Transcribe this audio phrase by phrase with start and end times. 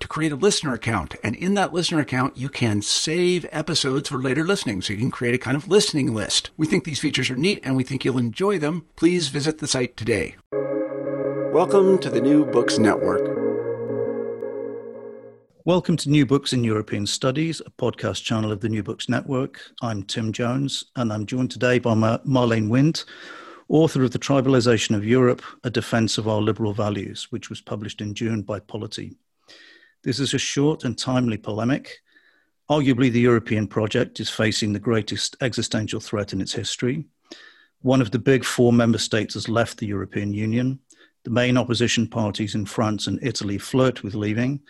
[0.00, 1.14] to create a listener account.
[1.22, 4.82] And in that listener account, you can save episodes for later listening.
[4.82, 6.50] So you can create a kind of listening list.
[6.56, 8.86] We think these features are neat and we think you'll enjoy them.
[8.96, 10.36] Please visit the site today.
[11.52, 13.46] Welcome to the New Books Network.
[15.64, 19.60] Welcome to New Books in European Studies, a podcast channel of the New Books Network.
[19.82, 23.02] I'm Tim Jones, and I'm joined today by Marlene Wind,
[23.68, 28.00] author of The Tribalization of Europe, A Defense of Our Liberal Values, which was published
[28.00, 29.16] in June by Polity.
[30.06, 31.98] This is a short and timely polemic.
[32.70, 37.06] Arguably, the European project is facing the greatest existential threat in its history.
[37.82, 40.78] One of the big four member states has left the European Union.
[41.24, 44.60] The main opposition parties in France and Italy flirt with leaving.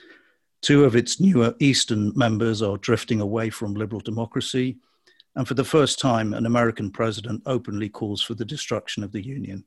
[0.62, 4.78] Two of its newer Eastern members are drifting away from liberal democracy.
[5.34, 9.22] And for the first time, an American president openly calls for the destruction of the
[9.22, 9.66] Union.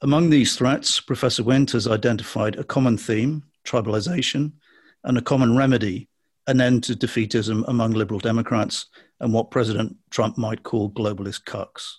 [0.00, 4.52] Among these threats, Professor Wind has identified a common theme tribalization,
[5.04, 6.08] and a common remedy,
[6.46, 8.86] an end to defeatism among liberal Democrats
[9.20, 11.96] and what President Trump might call globalist cucks.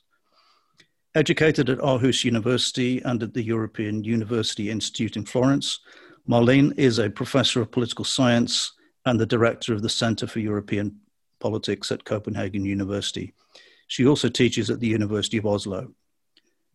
[1.16, 5.80] Educated at Aarhus University and at the European University Institute in Florence,
[6.30, 8.74] Marlene is a professor of political science
[9.06, 11.00] and the director of the Center for European
[11.40, 13.34] Politics at Copenhagen University.
[13.88, 15.94] She also teaches at the University of Oslo.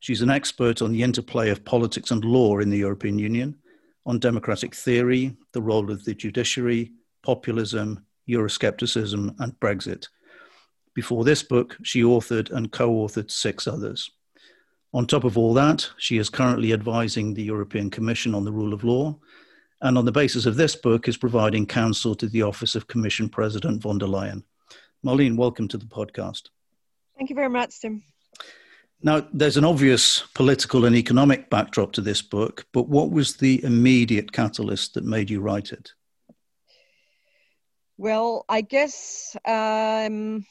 [0.00, 3.58] She's an expert on the interplay of politics and law in the European Union
[4.04, 6.92] on democratic theory, the role of the judiciary,
[7.22, 10.08] populism, Euroscepticism, and Brexit.
[10.94, 14.10] Before this book, she authored and co authored six others.
[14.94, 18.74] On top of all that, she is currently advising the European Commission on the rule
[18.74, 19.18] of law,
[19.80, 23.28] and on the basis of this book, is providing counsel to the Office of Commission
[23.28, 24.42] President von der Leyen.
[25.04, 26.50] Marlene, welcome to the podcast.
[27.16, 28.02] Thank you very much, Tim.
[29.04, 33.62] Now, there's an obvious political and economic backdrop to this book, but what was the
[33.64, 35.92] immediate catalyst that made you write it?
[37.98, 40.46] Well, I guess um,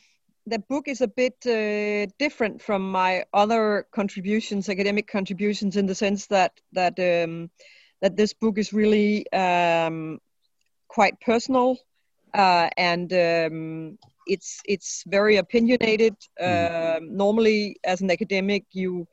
[0.45, 5.95] the book is a bit uh, different from my other contributions, academic contributions, in the
[5.95, 7.49] sense that that um,
[8.01, 10.19] that this book is really um,
[10.87, 11.77] quite personal
[12.33, 13.97] uh, and um,
[14.27, 16.15] it's it's very opinionated.
[16.39, 19.07] Uh, normally, as an academic, you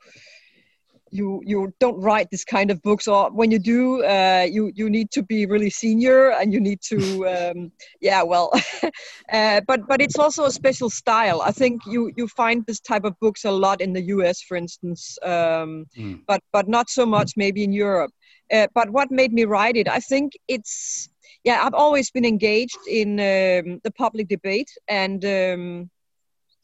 [1.11, 4.89] you you don't write this kind of books, or when you do, uh, you you
[4.89, 7.71] need to be really senior, and you need to um,
[8.01, 8.51] yeah, well,
[9.33, 11.41] uh, but but it's also a special style.
[11.41, 14.57] I think you you find this type of books a lot in the U.S., for
[14.57, 16.21] instance, um, mm.
[16.27, 18.11] but but not so much maybe in Europe.
[18.51, 19.87] Uh, but what made me write it?
[19.87, 21.09] I think it's
[21.43, 25.89] yeah, I've always been engaged in um, the public debate and um,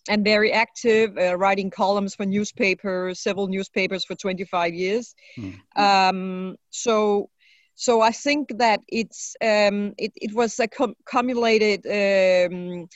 [0.07, 5.15] and very active, uh, writing columns for newspapers, several newspapers for 25 years.
[5.37, 5.59] Mm.
[5.75, 7.29] Um, so,
[7.73, 12.87] so I think that it's um, it, it was a com- cumulated um,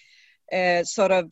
[0.54, 1.32] uh, sort of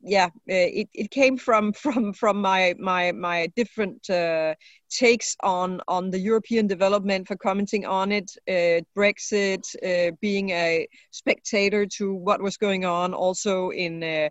[0.00, 4.54] yeah uh, it, it came from from from my my my different uh,
[4.88, 10.86] takes on on the European development for commenting on it uh, Brexit uh, being a
[11.10, 14.30] spectator to what was going on also in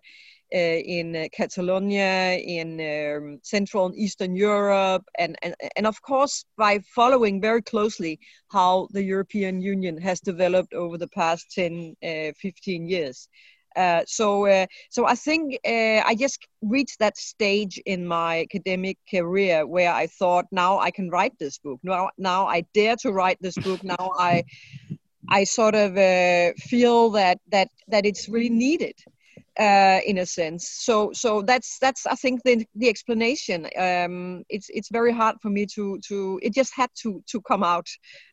[0.52, 7.40] in Catalonia, in um, Central and Eastern Europe, and, and, and of course by following
[7.40, 8.20] very closely
[8.52, 13.30] how the European Union has developed over the past 10, 15 years.
[13.80, 18.98] Uh, so, uh, so I think uh, I just reached that stage in my academic
[19.10, 21.80] career where I thought, now I can write this book.
[21.82, 23.82] Now, now I dare to write this book.
[23.82, 24.44] Now I,
[25.30, 28.96] I sort of uh, feel that that that it's really needed
[29.60, 30.70] uh, in a sense.
[30.70, 33.68] So so that's that's I think the the explanation.
[33.78, 37.64] Um, it's it's very hard for me to to it just had to to come
[37.64, 37.88] out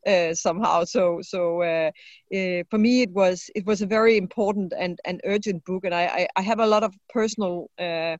[0.06, 0.84] uh, somehow.
[0.84, 1.90] So so uh,
[2.34, 5.94] uh for me it was it was a very important and and urgent book, and
[5.94, 7.70] I I, I have a lot of personal.
[7.78, 8.16] Uh,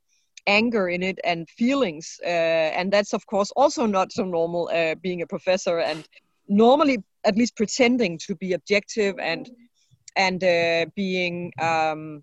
[0.48, 4.70] anger in it and feelings uh, and that's of course also not so normal
[5.02, 6.06] being a professor and
[6.46, 9.50] normally at least pretending to be objective and
[10.14, 10.40] and
[10.94, 12.22] being um,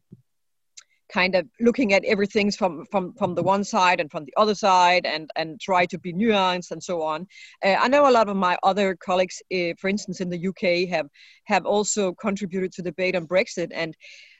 [1.13, 4.55] kind of looking at everything from from from the one side and from the other
[4.55, 7.27] side and and try to be nuanced and so on.
[7.65, 10.63] Uh, i know a lot of my other colleagues uh, for instance in the uk
[10.89, 11.07] have
[11.45, 13.69] have also contributed to debate on brexit.
[13.73, 13.95] And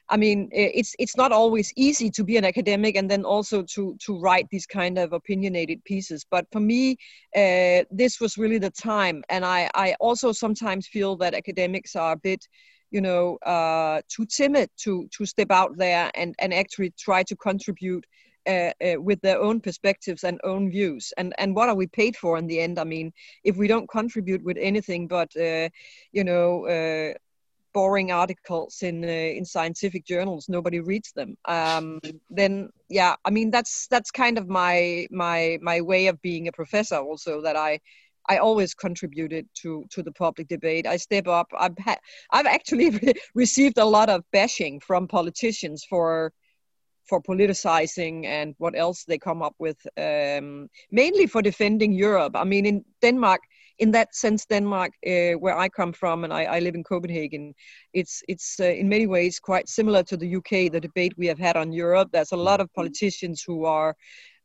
[0.09, 3.95] I mean, it's it's not always easy to be an academic and then also to
[4.05, 6.25] to write these kind of opinionated pieces.
[6.29, 6.97] But for me,
[7.35, 12.13] uh, this was really the time, and I I also sometimes feel that academics are
[12.13, 12.45] a bit
[12.93, 17.35] you know, uh, too timid to to step out there and and actually try to
[17.35, 18.05] contribute
[18.47, 21.11] uh, uh, with their own perspectives and own views.
[21.17, 22.77] And and what are we paid for in the end?
[22.77, 23.11] I mean,
[23.43, 25.69] if we don't contribute with anything but uh,
[26.13, 26.67] you know.
[26.67, 27.13] Uh,
[27.73, 29.07] boring articles in uh,
[29.37, 31.99] in scientific journals nobody reads them um,
[32.29, 36.51] then yeah i mean that's that's kind of my my my way of being a
[36.51, 37.79] professor also that i
[38.29, 40.87] I always contributed to to the public debate.
[40.87, 41.47] I step up.
[41.57, 41.99] I've had,
[42.31, 46.33] I've actually re- received a lot of bashing from politicians for
[47.07, 52.33] for politicizing and what else they come up with, um, mainly for defending Europe.
[52.35, 53.41] I mean, in Denmark,
[53.79, 57.53] in that sense, Denmark, uh, where I come from, and I, I live in Copenhagen,
[57.93, 60.71] it's it's uh, in many ways quite similar to the UK.
[60.71, 62.09] The debate we have had on Europe.
[62.11, 63.95] There's a lot of politicians who are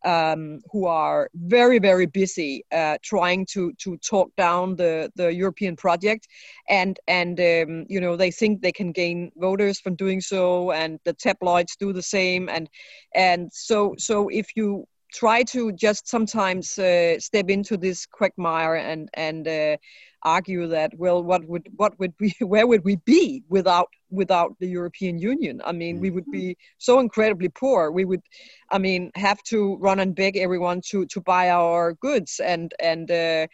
[0.05, 5.77] um, who are very very busy uh, trying to to talk down the the European
[5.77, 6.29] project,
[6.69, 10.99] and and um, you know they think they can gain voters from doing so, and
[11.05, 12.69] the tabloids do the same, and
[13.15, 19.09] and so so if you try to just sometimes uh, step into this quagmire and
[19.15, 19.77] and uh,
[20.23, 24.67] argue that well what would what would we where would we be without without the
[24.67, 26.77] European Union I mean we would be mm-hmm.
[26.79, 28.23] so incredibly poor we would
[28.71, 33.11] I mean have to run and beg everyone to to buy our goods and and
[33.11, 33.47] uh,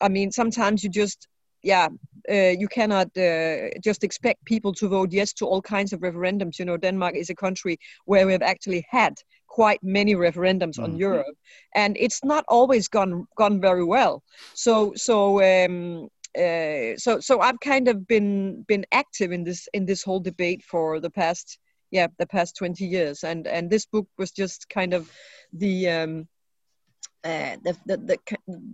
[0.00, 1.28] I mean sometimes you just
[1.62, 1.88] yeah
[2.30, 6.58] uh, you cannot uh, just expect people to vote yes to all kinds of referendums
[6.58, 9.14] you know Denmark is a country where we have actually had
[9.54, 10.84] quite many referendums mm.
[10.84, 11.36] on Europe,
[11.76, 14.22] and it's not always gone gone very well.
[14.54, 15.16] So so
[15.50, 20.20] um, uh, so so I've kind of been been active in this in this whole
[20.20, 21.58] debate for the past
[21.90, 25.10] yeah the past 20 years and and this book was just kind of
[25.52, 26.28] the um
[27.24, 28.18] uh, the, the, the,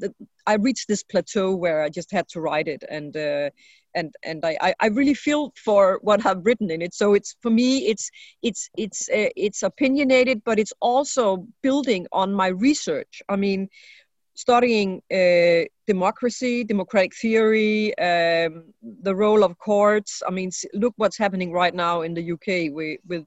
[0.00, 0.14] the,
[0.44, 3.50] I reached this plateau where I just had to write it, and uh,
[3.94, 6.92] and and I, I really feel for what I've written in it.
[6.92, 8.10] So it's for me, it's
[8.42, 13.22] it's it's uh, it's opinionated, but it's also building on my research.
[13.28, 13.68] I mean,
[14.40, 18.64] studying uh, democracy, democratic theory, um,
[19.02, 20.22] the role of courts.
[20.26, 23.24] I mean, look what's happening right now in the UK with, with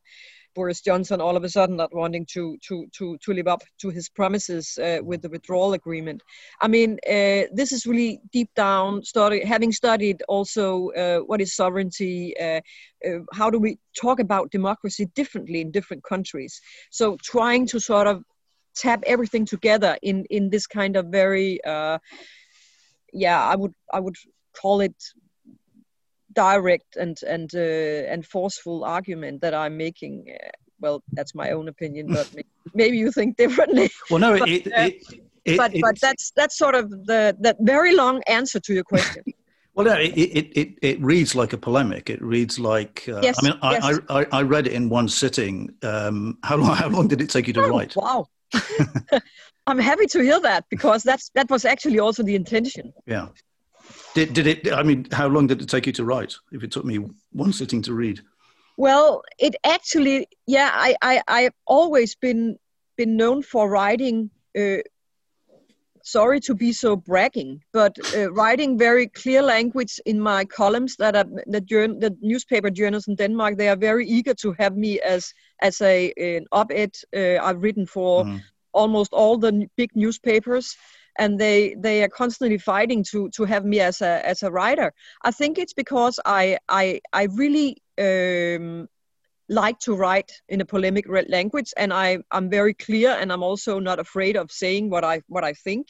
[0.56, 3.90] Boris Johnson all of a sudden not wanting to to to to live up to
[3.90, 6.22] his promises uh, with the withdrawal agreement.
[6.62, 9.44] I mean, uh, this is really deep down study.
[9.44, 12.62] Having studied also uh, what is sovereignty, uh,
[13.08, 16.62] uh, how do we talk about democracy differently in different countries?
[16.92, 18.24] So trying to sort of
[18.76, 21.98] tap everything together in in this kind of very uh,
[23.12, 24.16] yeah i would i would
[24.60, 24.96] call it
[26.34, 30.50] direct and and uh, and forceful argument that i'm making uh,
[30.80, 32.30] well that's my own opinion but
[32.74, 35.04] maybe you think differently well no but, it, uh, it,
[35.46, 39.24] it, but but that's that's sort of the that very long answer to your question
[39.76, 42.08] Well, no, it, it, it, it, reads like a polemic.
[42.10, 44.00] It reads like, uh, yes, I mean, yes.
[44.08, 45.74] I, I, I, read it in one sitting.
[45.82, 47.96] Um, how, long, how long did it take you to oh, write?
[47.96, 48.28] Wow.
[49.68, 52.94] I'm happy to hear that because that's that was actually also the intention.
[53.06, 53.28] Yeah.
[54.14, 54.72] Did did it?
[54.72, 56.36] I mean, how long did it take you to write?
[56.52, 57.00] If it took me
[57.32, 58.22] one sitting to read.
[58.78, 62.58] Well, it actually, yeah, I I I've always been
[62.98, 64.30] been known for writing.
[64.58, 64.78] Uh,
[66.04, 71.16] sorry to be so bragging, but uh, writing very clear language in my columns that
[71.16, 75.00] are, the, journal, the newspaper journals in Denmark, they are very eager to have me
[75.00, 75.34] as
[75.64, 76.94] as a an op-ed.
[77.16, 78.42] Uh, I've written for mm.
[78.74, 80.76] almost all the big newspapers,
[81.18, 84.94] and they they are constantly fighting to to have me as a as a writer.
[85.24, 88.88] I think it's because I I I really um,
[89.50, 93.80] like to write in a polemic language, and I I'm very clear, and I'm also
[93.80, 95.88] not afraid of saying what I what I think.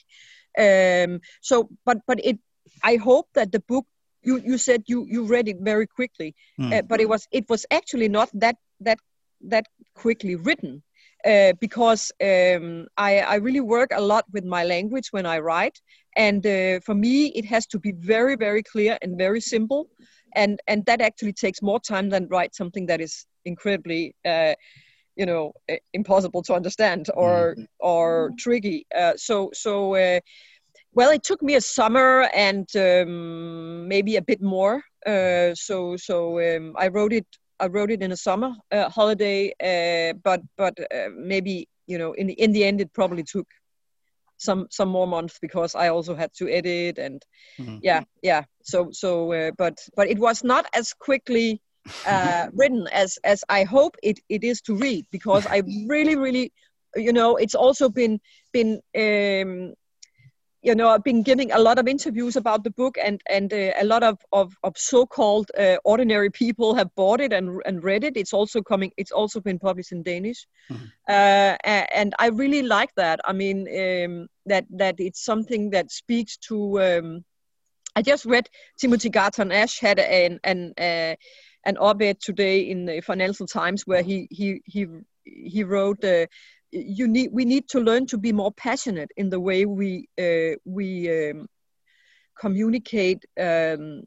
[0.58, 2.38] Um, so, but but it
[2.84, 3.86] I hope that the book
[4.24, 6.74] you you said you you read it very quickly, mm.
[6.74, 9.00] uh, but it was it was actually not that that
[9.44, 10.84] that quickly written.
[11.26, 15.80] Uh, because um, I, I, really work a lot with my language when I write,
[16.18, 19.88] and uh, for me it has to be very, very clear and very simple,
[20.36, 24.54] and and that actually takes more time than write something that is incredibly, uh,
[25.16, 25.54] you know,
[25.94, 27.68] impossible to understand or mm.
[27.80, 28.86] or tricky.
[28.94, 30.20] Uh, so so uh,
[30.96, 34.84] well, it took me a summer and um, maybe a bit more.
[35.06, 37.26] Uh, so so um, I wrote it.
[37.64, 42.12] I wrote it in a summer uh, holiday, uh, but but uh, maybe you know
[42.14, 43.48] in the in the end it probably took
[44.38, 47.24] some some more months because I also had to edit and
[47.58, 47.78] mm-hmm.
[47.82, 48.44] yeah yeah.
[48.64, 51.62] So so uh, but but it was not as quickly
[52.06, 56.52] uh, written as as I hope it it is to read because I really really
[56.96, 58.20] you know it's also been
[58.52, 59.74] been um,
[60.64, 63.72] you know i've been giving a lot of interviews about the book and and uh,
[63.80, 68.04] a lot of of, of so-called uh, ordinary people have bought it and and read
[68.04, 68.18] it.
[68.18, 70.48] It's also coming it's also been published in danish.
[70.72, 70.86] Mm-hmm.
[71.10, 71.58] uh,
[71.94, 73.20] and i really like that.
[73.26, 77.26] I mean um, that that it's something that speaks to um,
[77.96, 81.16] i just read timothy garton ash had an an uh,
[81.66, 84.88] an op-ed today in the financial times where he he he
[85.24, 86.26] he wrote uh,
[86.74, 90.56] you need we need to learn to be more passionate in the way we uh,
[90.66, 91.48] we um,
[92.40, 94.04] communicate um,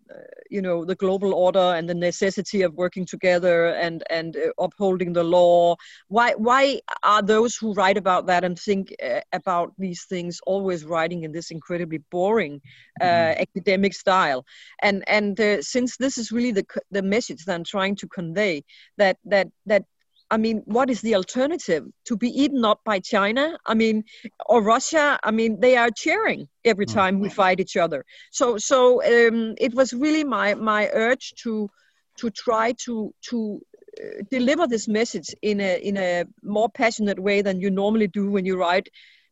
[0.50, 5.12] you know the global order and the necessity of working together and and uh, upholding
[5.12, 5.76] the law
[6.08, 10.84] why why are those who write about that and think uh, about these things always
[10.84, 12.60] writing in this incredibly boring
[13.00, 13.40] uh, mm-hmm.
[13.40, 14.44] academic style
[14.82, 18.64] and and uh, since this is really the the message that I'm trying to convey
[18.98, 19.84] that that that
[20.30, 21.84] I mean, what is the alternative?
[22.06, 23.56] To be eaten up by China?
[23.66, 24.04] I mean,
[24.46, 25.18] or Russia?
[25.22, 26.94] I mean, they are cheering every mm.
[26.94, 28.04] time we fight each other.
[28.32, 31.68] So, so um, it was really my my urge to
[32.18, 33.60] to try to to
[34.00, 38.30] uh, deliver this message in a in a more passionate way than you normally do
[38.30, 38.88] when you write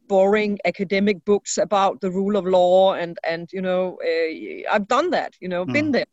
[0.06, 5.10] boring academic books about the rule of law and and you know uh, I've done
[5.10, 5.34] that.
[5.40, 5.72] You know, mm.
[5.72, 6.06] been there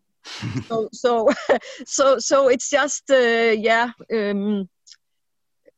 [0.68, 1.30] so so
[1.86, 4.70] so so it's just uh, yeah um,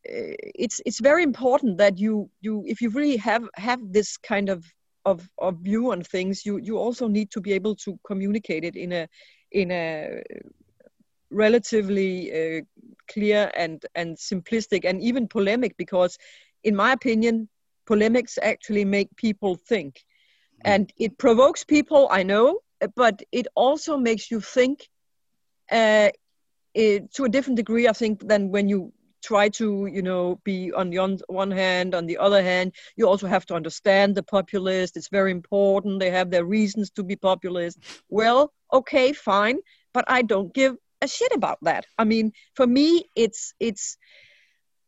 [0.10, 4.50] uh, it's it's very important that you you if you really have have this kind
[4.50, 4.66] of
[5.06, 8.76] of, of view on things you you also need to be able to communicate it
[8.76, 9.08] in a
[9.52, 10.24] in a
[11.30, 12.62] relatively uh,
[13.12, 16.18] clear and and simplistic and even polemic because
[16.64, 17.50] in my opinion
[17.86, 20.62] polemics actually make people think mm.
[20.66, 22.60] and it provokes people i know
[22.96, 24.90] but it also makes you think
[25.72, 26.10] uh,
[26.74, 30.72] it, to a different degree, I think, than when you try to, you know, be
[30.74, 34.24] on the on one hand, on the other hand, you also have to understand the
[34.24, 34.98] populist.
[34.98, 36.00] It's very important.
[36.00, 37.80] They have their reasons to be populist.
[38.10, 39.60] Well, okay, fine,
[39.94, 41.86] but I don't give a shit about that.
[41.98, 43.98] I mean, for me, it's it's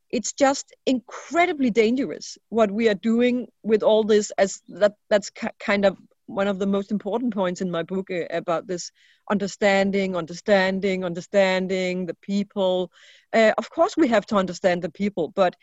[0.09, 5.85] it's just incredibly dangerous what we are doing with all this as that that's kind
[5.85, 5.97] of
[6.27, 8.91] one of the most important points in my book uh, about this
[9.29, 12.91] understanding, understanding, understanding the people.
[13.33, 15.55] Uh, of course, we have to understand the people, but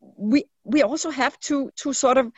[0.00, 2.30] we we also have to to sort of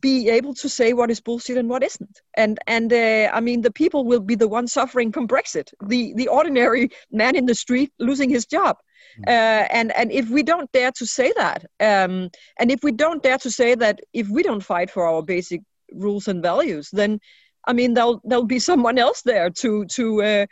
[0.00, 2.20] be able to say what is bullshit and what isn't.
[2.34, 5.72] And and uh, I mean, the people will be the ones suffering from Brexit.
[5.86, 8.76] The the ordinary man in the street losing his job.
[9.16, 9.22] Hmm.
[9.26, 13.22] Uh, and and if we don't dare to say that, um, and if we don't
[13.22, 15.62] dare to say that, if we don't fight for our basic
[15.94, 17.20] rules and values, then
[17.66, 20.46] I mean there'll there'll be someone else there to to uh,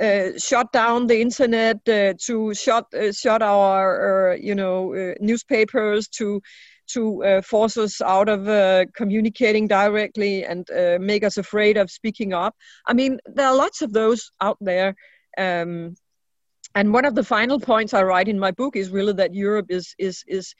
[0.00, 5.14] uh, shut down the internet, uh, to shut uh, shut our uh, you know uh,
[5.20, 6.40] newspapers, to
[6.88, 8.46] to force us out of
[8.94, 10.66] communicating directly and
[11.00, 12.54] make us afraid of speaking up.
[12.86, 14.94] I mean there are lots of those out there.
[15.36, 15.96] Um,
[16.74, 19.66] and one of the final points I write in my book is really that Europe
[19.68, 20.54] is is is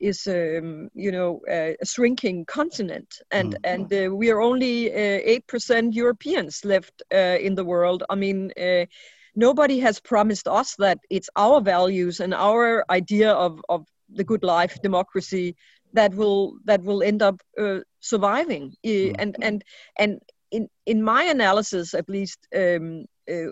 [0.00, 3.58] is um, you know uh, a shrinking continent and mm.
[3.64, 8.52] and uh, we are only uh, 8% Europeans left uh, in the world I mean
[8.60, 8.86] uh,
[9.34, 14.44] nobody has promised us that it's our values and our idea of of the good
[14.44, 15.56] life democracy
[15.92, 19.14] that will that will end up uh, surviving mm.
[19.18, 19.64] and and
[19.98, 23.06] and in in my analysis at least um,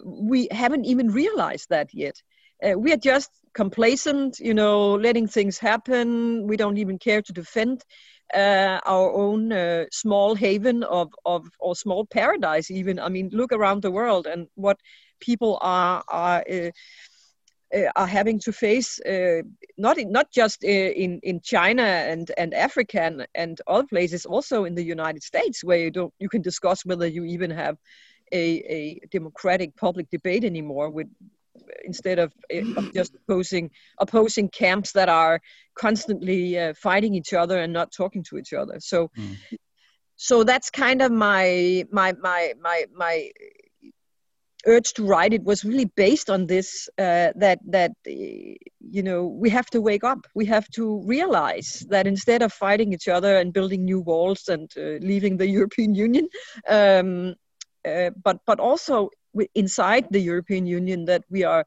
[0.05, 2.15] we haven't even realized that yet
[2.65, 6.47] uh, we are just complacent, you know, letting things happen.
[6.47, 7.85] We don't even care to defend
[8.35, 12.71] uh, our own uh, small haven of, of or small paradise.
[12.71, 14.79] Even I mean, look around the world and what
[15.21, 16.45] people are are.
[16.51, 16.71] Uh,
[17.75, 19.43] uh, are having to face uh,
[19.77, 24.27] not in, not just uh, in in China and and Africa and, and other places,
[24.27, 27.77] also in the United States, where you don't you can discuss whether you even have
[28.33, 28.45] a,
[28.79, 31.09] a democratic public debate anymore with
[31.85, 32.33] instead of,
[32.77, 35.41] of just opposing opposing camps that are
[35.75, 38.79] constantly uh, fighting each other and not talking to each other.
[38.81, 39.11] So.
[39.19, 39.37] Mm.
[40.17, 43.31] So that's kind of my my my my my
[44.67, 49.51] urge to write it was really based on this uh, that that you know we
[49.51, 53.53] have to wake up we have to realize that instead of fighting each other and
[53.53, 56.29] building new walls and uh, leaving the european union
[56.69, 57.35] um,
[57.87, 59.11] uh, but but also
[59.55, 61.65] inside the european union that we are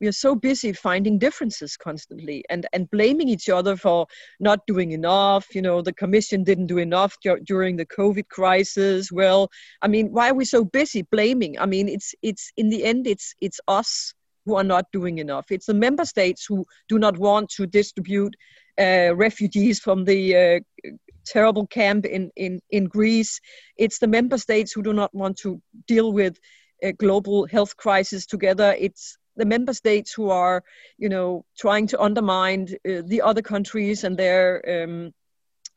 [0.00, 4.06] we are so busy finding differences constantly and and blaming each other for
[4.40, 5.54] not doing enough.
[5.54, 9.12] You know the commission didn't do enough during the covid crisis.
[9.12, 9.50] Well
[9.82, 11.58] i mean why are we so busy blaming?
[11.58, 14.14] I mean it's it's in the end it's it's us
[14.46, 15.50] who are not doing enough.
[15.50, 18.34] It's the member states who do not want to distribute
[18.80, 20.90] uh, refugees from the uh,
[21.26, 23.40] terrible camp in, in, in Greece.
[23.76, 26.38] It's the member states who do not want to deal with
[26.82, 28.74] a global health crisis together.
[28.78, 30.62] It's the member states who are,
[30.98, 35.12] you know, trying to undermine uh, the other countries and their um,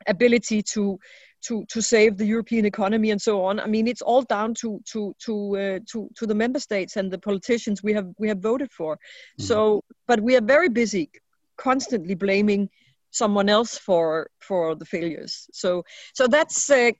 [0.06, 0.98] ability to
[1.42, 3.60] to to save the European economy and so on.
[3.60, 7.10] I mean, it's all down to to to uh, to to the member states and
[7.10, 8.96] the politicians we have we have voted for.
[8.96, 9.44] Mm-hmm.
[9.44, 11.10] So, but we are very busy,
[11.56, 12.70] constantly blaming
[13.10, 15.48] someone else for for the failures.
[15.52, 15.84] So
[16.14, 16.92] so that's uh,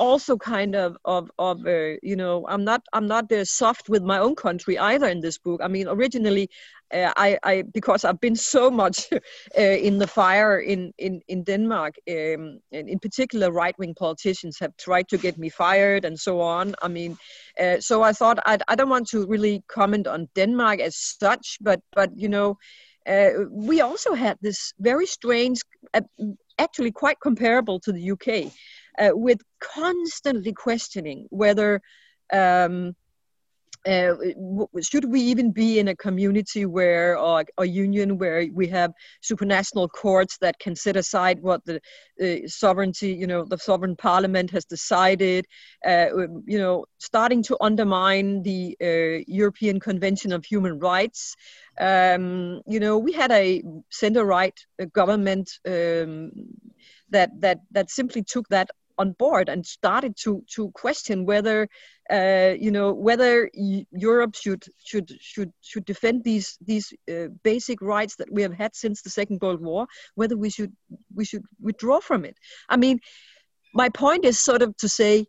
[0.00, 4.02] also kind of of of uh, you know i'm not i'm not uh, soft with
[4.02, 5.60] my own country either in this book.
[5.62, 6.50] I mean originally
[6.92, 9.08] uh, i i because i've been so much
[9.58, 14.76] uh, in the fire in in in denmark um, and in particular right-wing politicians have
[14.76, 16.74] tried to get me fired and so on.
[16.82, 17.16] I mean
[17.60, 21.58] uh, so i thought I'd, i don't want to really comment on denmark as such
[21.60, 22.58] but but you know
[23.06, 25.60] uh, we also had this very strange
[26.58, 28.52] actually quite comparable to the uk
[28.98, 31.80] uh, with constantly questioning whether
[32.32, 32.94] um,
[33.86, 34.14] uh,
[34.80, 39.88] should we even be in a community where or a union where we have supranational
[39.90, 41.80] courts that can set aside what the
[42.22, 45.44] uh, sovereignty you know the sovereign parliament has decided
[45.86, 46.06] uh,
[46.46, 51.36] you know starting to undermine the uh, european convention of human rights.
[51.78, 56.30] Um, you know we had a center right uh, government um,
[57.10, 61.68] that that that simply took that on board and started to to question whether
[62.10, 68.16] uh, you know whether Europe should should should should defend these these uh, basic rights
[68.16, 70.72] that we have had since the Second World War, whether we should
[71.14, 72.36] we should withdraw from it.
[72.68, 73.00] I mean,
[73.74, 75.26] my point is sort of to say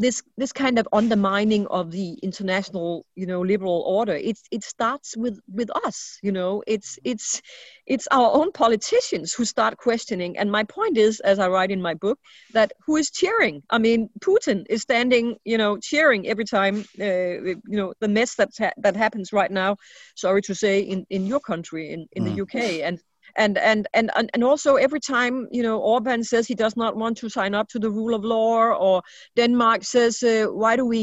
[0.00, 5.16] this this kind of undermining of the international you know liberal order it it starts
[5.16, 6.62] with with us you know?
[6.66, 7.42] It's it's
[7.86, 10.36] it's our own politicians who start questioning.
[10.38, 12.18] And my point is as i write in my book
[12.52, 13.62] that who is cheering?
[13.70, 18.34] I mean putin is standing you know cheering every time uh, you know the mess
[18.36, 19.76] that ha- that happens right now
[20.16, 22.26] sorry to say in in your country in in mm.
[22.28, 22.54] the uk
[22.86, 23.00] and
[23.38, 27.16] and and and and also every time you know Orban says he does not want
[27.18, 29.02] to sign up to the rule of law, or
[29.36, 31.00] Denmark says uh, why do we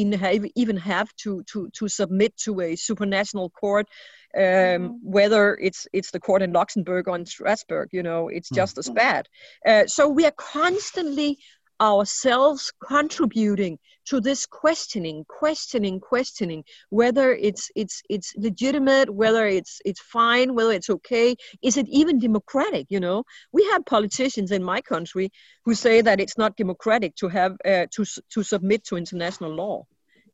[0.56, 3.88] even have to to to submit to a supranational court,
[4.36, 4.88] um, mm-hmm.
[5.02, 8.56] whether it's it's the court in Luxembourg or in Strasbourg, you know, it's mm.
[8.56, 9.28] just as bad.
[9.66, 11.40] Uh, so we are constantly
[11.82, 20.00] ourselves contributing to this questioning questioning questioning whether it's it's it's legitimate whether it's it's
[20.00, 24.80] fine whether it's okay is it even democratic you know we have politicians in my
[24.80, 25.30] country
[25.66, 29.84] who say that it's not democratic to have uh, to to submit to international law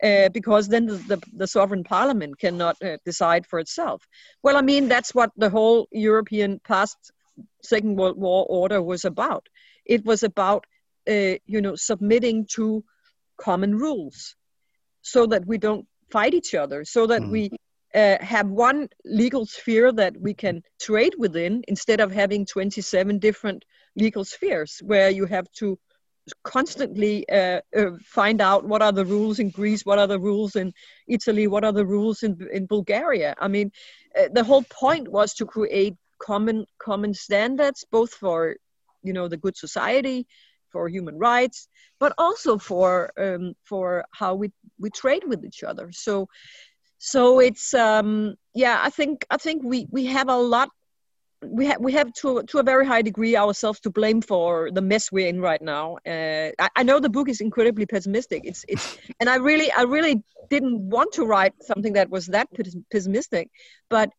[0.04, 4.08] uh, because then the, the, the, sovereign parliament cannot uh, decide for itself.
[4.42, 6.98] Well, I mean, that's what the whole European past
[7.62, 9.48] Second World War order was about.
[9.86, 10.66] It was about
[11.10, 12.84] uh, you know, submitting to
[13.38, 14.36] common rules
[15.02, 17.32] so that we don't fight each other, so that mm.
[17.32, 17.52] we
[17.94, 23.66] uh, have one legal sphere that we can trade within instead of having 27 different
[23.96, 25.78] legal spheres where you have to
[26.44, 30.56] constantly uh, uh, find out what are the rules in Greece, what are the rules
[30.56, 30.72] in
[31.08, 33.36] Italy, what are the rules in, in Bulgaria.
[33.40, 33.72] I mean,
[34.18, 38.56] uh, the whole point was to create common common standards, both for
[39.04, 40.28] you know the good society
[40.72, 41.68] for human rights,
[42.00, 45.92] but also for um, for how we we trade with each other.
[45.92, 46.28] So
[46.98, 50.70] so it's um, yeah, I think I think we we have a lot
[51.44, 54.82] we have we have to to a very high degree ourselves to blame for the
[54.82, 55.98] mess we're in right now.
[56.06, 58.44] Uh, I, I, know the book is incredibly pessimistic.
[58.46, 62.48] It's it's and I really I really didn't want to write something that was that
[62.92, 63.50] pessimistic,
[63.90, 64.12] but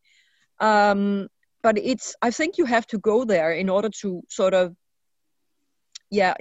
[0.59, 1.29] um,
[1.61, 4.75] but it's I think you have to go there in order to sort of
[6.13, 6.33] yeah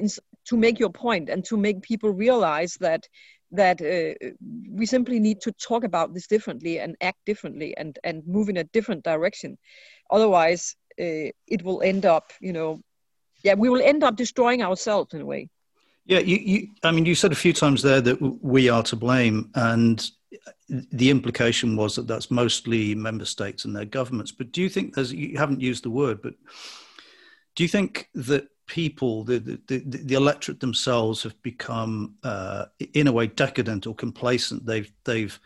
[0.44, 3.08] to make your point and to make people realize that
[3.52, 4.30] that uh,
[4.70, 8.56] we simply need to talk about this differently and act differently and and move in
[8.56, 9.58] a different direction.
[10.10, 12.80] Otherwise uh, it will end up you know
[13.42, 15.48] yeah we will end up destroying ourselves in a way.
[16.04, 18.96] Yeah you, you i mean you said a few times there that we are to
[18.96, 20.10] blame and
[20.68, 24.32] the implication was that that's mostly member states and their governments.
[24.32, 26.34] But do you think there's you haven't used the word but
[27.54, 33.12] do you think that people, the, the, the, electorate themselves have become, uh, in a
[33.12, 34.64] way, decadent or complacent.
[34.64, 35.38] They've, they've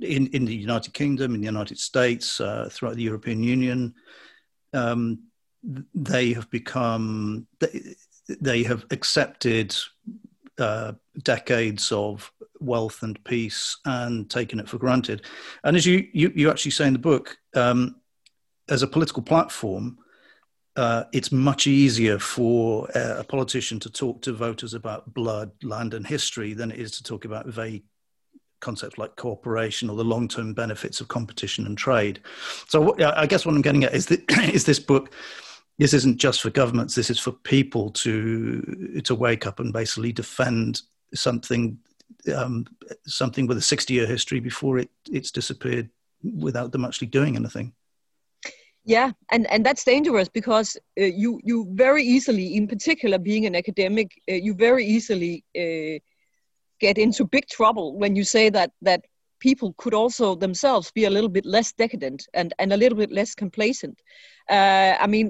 [0.00, 3.94] in, in the United Kingdom, in the United States, uh, throughout the European Union,
[4.72, 5.20] um,
[5.94, 7.94] they have become, they,
[8.40, 9.76] they have accepted
[10.58, 15.22] uh, decades of wealth and peace and taken it for granted.
[15.62, 18.00] And as you, you, you actually say in the book, um,
[18.68, 19.98] as a political platform,
[20.76, 25.94] uh, it's much easier for uh, a politician to talk to voters about blood, land,
[25.94, 27.84] and history than it is to talk about vague
[28.60, 32.20] concepts like cooperation or the long-term benefits of competition and trade.
[32.66, 35.14] So, I guess what I'm getting at is that is this book.
[35.78, 36.94] This isn't just for governments.
[36.94, 40.82] This is for people to to wake up and basically defend
[41.14, 41.78] something
[42.34, 42.66] um,
[43.06, 45.90] something with a 60 year history before it it's disappeared
[46.22, 47.72] without them actually doing anything
[48.84, 53.54] yeah and and that's dangerous because uh, you you very easily in particular being an
[53.56, 55.98] academic uh, you very easily uh,
[56.80, 59.04] get into big trouble when you say that that
[59.44, 63.12] people could also themselves be a little bit less decadent and and a little bit
[63.18, 63.96] less complacent.
[64.56, 65.26] Uh, i mean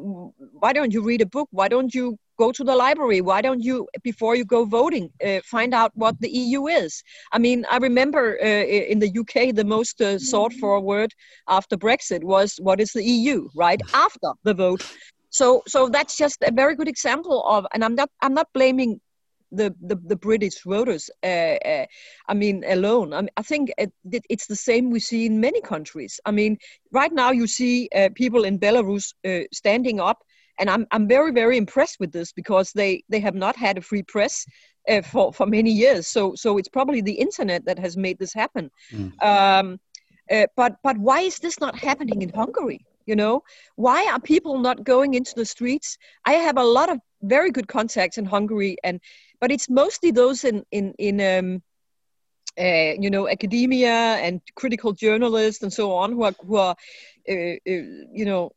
[0.62, 1.48] why don't you read a book?
[1.60, 2.06] Why don't you
[2.42, 3.20] go to the library?
[3.30, 3.76] Why don't you
[4.10, 6.92] before you go voting uh, find out what the eu is?
[7.36, 11.10] I mean i remember uh, in the uk the most uh, sought for word
[11.58, 14.82] after brexit was what is the eu right after the vote.
[15.40, 18.92] So so that's just a very good example of and i'm not i'm not blaming
[19.54, 21.86] the, the, the British voters, uh, uh,
[22.28, 23.12] I mean, alone.
[23.12, 23.92] I, mean, I think it,
[24.28, 26.20] it's the same we see in many countries.
[26.24, 26.58] I mean,
[26.92, 30.18] right now you see uh, people in Belarus uh, standing up
[30.58, 33.80] and I'm I'm very very impressed with this because they they have not had a
[33.80, 34.46] free press
[34.88, 36.06] uh, for for many years.
[36.06, 38.70] So so it's probably the internet that has made this happen.
[38.92, 39.22] Mm.
[39.22, 39.80] Um,
[40.30, 42.84] uh, but but why is this not happening in Hungary?
[43.06, 43.42] You know,
[43.76, 45.98] why are people not going into the streets?
[46.24, 49.00] I have a lot of very good contacts in Hungary, and
[49.40, 51.62] but it's mostly those in in in um,
[52.58, 56.76] uh, you know academia and critical journalists and so on who are who are
[57.28, 58.52] uh, uh, you know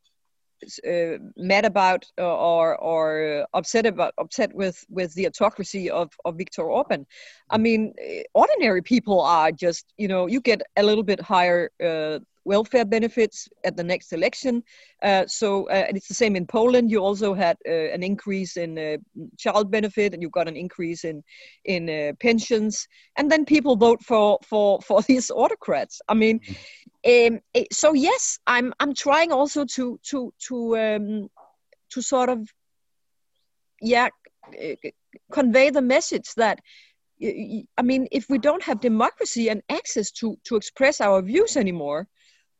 [0.86, 6.36] uh, mad about uh, or or upset about upset with with the autocracy of of
[6.36, 7.06] Viktor Orban.
[7.50, 11.70] I mean, uh, ordinary people are just you know you get a little bit higher
[11.84, 14.62] uh, welfare benefits at the next election.
[15.02, 16.90] Uh, so, uh, and it's the same in Poland.
[16.90, 18.96] You also had uh, an increase in uh,
[19.38, 21.22] child benefit, and you got an increase in
[21.64, 22.86] in uh, pensions.
[23.16, 26.00] And then people vote for for for these autocrats.
[26.08, 26.40] I mean,
[27.06, 27.40] um,
[27.72, 31.28] so yes, I'm I'm trying also to to to um,
[31.90, 32.48] to sort of
[33.80, 34.08] yeah
[35.30, 36.58] convey the message that
[37.20, 42.06] I mean, if we don't have democracy and access to to express our views anymore,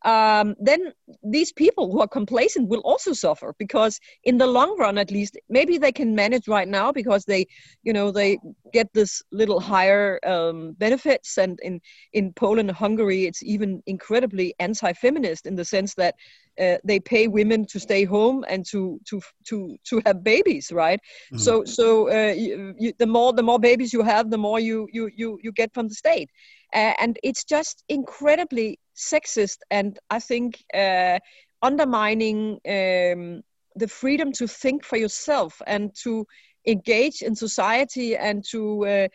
[0.04, 0.92] um, then
[1.24, 5.36] these people who are complacent will also suffer because in the long run at least
[5.48, 7.46] maybe they can manage right now because they
[7.82, 8.38] you know they
[8.72, 11.38] get this little higher um, benefits.
[11.38, 11.80] And in
[12.12, 16.14] in poland and hungary it's even incredibly anti-feminist in the sense that
[16.60, 21.00] uh, they pay women to stay home and to to to to have babies right?
[21.32, 21.40] Mm.
[21.40, 24.88] so so uh, you, you, the more the more babies you have the more you
[24.92, 26.30] you you, you get from the state.
[26.74, 31.18] Uh, and it's just incredibly sexist and I think uh,
[31.62, 33.42] undermining um,
[33.76, 36.26] the freedom to think for yourself and to
[36.66, 39.08] engage in society and to uh,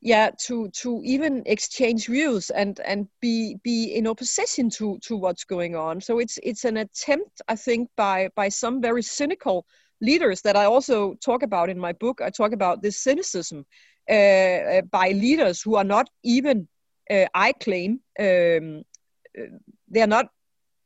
[0.00, 5.44] yeah to to even exchange views and and be be in opposition to to what's
[5.44, 6.00] going on.
[6.00, 9.64] So it's it's an attempt i think by by some very cynical
[10.00, 12.20] leaders that i also talk about in my book.
[12.20, 13.64] I talk about this cynicism
[14.10, 16.68] uh, uh by leaders who are not even
[17.10, 18.82] uh, i claim um,
[19.88, 20.28] they're not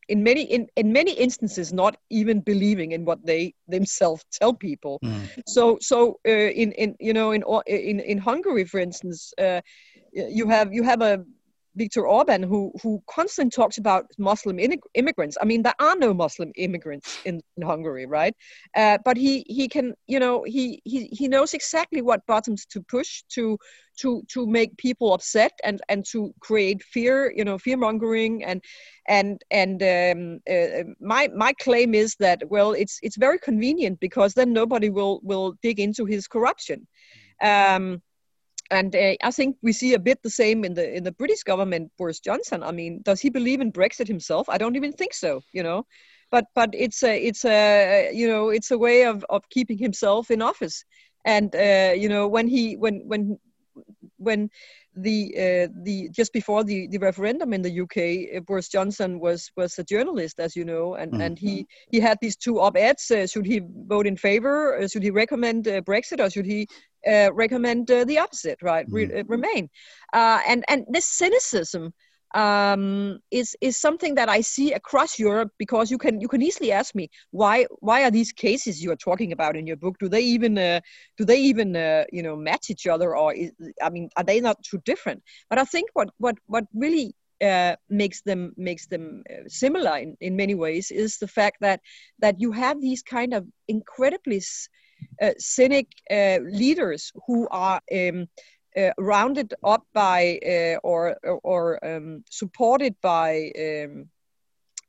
[0.08, 4.98] in many in, in many instances not even believing in what they themselves tell people
[5.02, 5.26] mm.
[5.46, 9.60] so so uh, in in you know in in in hungary for instance uh,
[10.12, 11.24] you have you have a
[11.76, 14.58] Viktor Orban, who who constantly talks about Muslim
[14.94, 15.36] immigrants.
[15.40, 18.34] I mean, there are no Muslim immigrants in, in Hungary, right?
[18.74, 22.82] Uh, but he he can, you know, he he he knows exactly what buttons to
[22.82, 23.58] push to
[23.98, 28.62] to to make people upset and and to create fear, you know, fear mongering and
[29.06, 34.34] and and um, uh, my my claim is that well, it's it's very convenient because
[34.34, 36.86] then nobody will will dig into his corruption.
[37.42, 38.02] Um,
[38.70, 41.42] and uh, I think we see a bit the same in the in the British
[41.42, 41.92] government.
[41.98, 42.62] Boris Johnson.
[42.62, 44.48] I mean, does he believe in Brexit himself?
[44.48, 45.40] I don't even think so.
[45.52, 45.86] You know,
[46.30, 50.30] but but it's a it's a you know it's a way of of keeping himself
[50.30, 50.84] in office.
[51.24, 53.38] And uh, you know when he when when
[54.18, 54.50] when
[54.96, 59.50] the uh, the just before the, the referendum in the UK, uh, Boris Johnson was
[59.56, 61.24] was a journalist, as you know, and mm.
[61.24, 65.02] and he he had these two op-eds: uh, should he vote in favor, uh, should
[65.02, 66.66] he recommend uh, Brexit, or should he
[67.06, 68.86] uh, recommend the opposite, right?
[68.88, 69.24] Re- mm.
[69.28, 69.68] remain,
[70.12, 71.92] and and this cynicism
[72.34, 76.72] um, is is something that I see across Europe because you can you can easily
[76.72, 80.08] ask me why why are these cases you are talking about in your book do
[80.08, 80.80] they even uh,
[81.16, 84.40] do they even uh, you know match each other or is, I mean are they
[84.40, 85.22] not too different?
[85.48, 90.16] But I think what what what really uh, makes them makes them uh, similar in,
[90.20, 91.80] in many ways is the fact that
[92.18, 94.40] that you have these kind of incredibly
[95.20, 98.26] uh, cynic uh, leaders who are um,
[98.76, 104.08] uh, rounded up by uh, or or um, supported by um,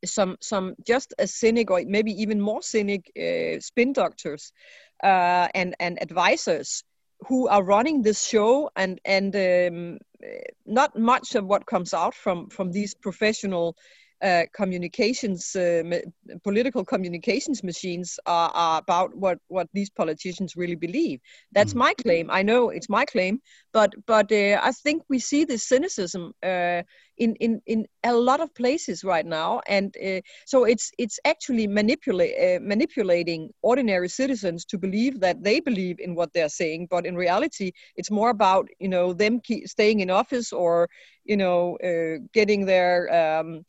[0.06, 4.52] some some just as cynic or maybe even more cynic uh, spin doctors
[5.04, 6.84] uh, and and advisors
[7.28, 9.98] who are running this show and and um,
[10.66, 13.76] not much of what comes out from from these professional
[14.22, 15.84] uh, communications, uh,
[16.44, 21.20] political communications machines are, are, about what, what these politicians really believe.
[21.52, 21.78] That's mm.
[21.78, 22.30] my claim.
[22.32, 23.40] I know it's my claim,
[23.74, 26.82] but but uh, I think we see this cynicism uh,
[27.18, 31.68] in, in in a lot of places right now, and uh, so it's it's actually
[31.68, 37.06] manipulate uh, manipulating ordinary citizens to believe that they believe in what they're saying, but
[37.06, 40.90] in reality, it's more about you know them staying in office or
[41.24, 41.78] you know
[42.34, 43.64] getting their um,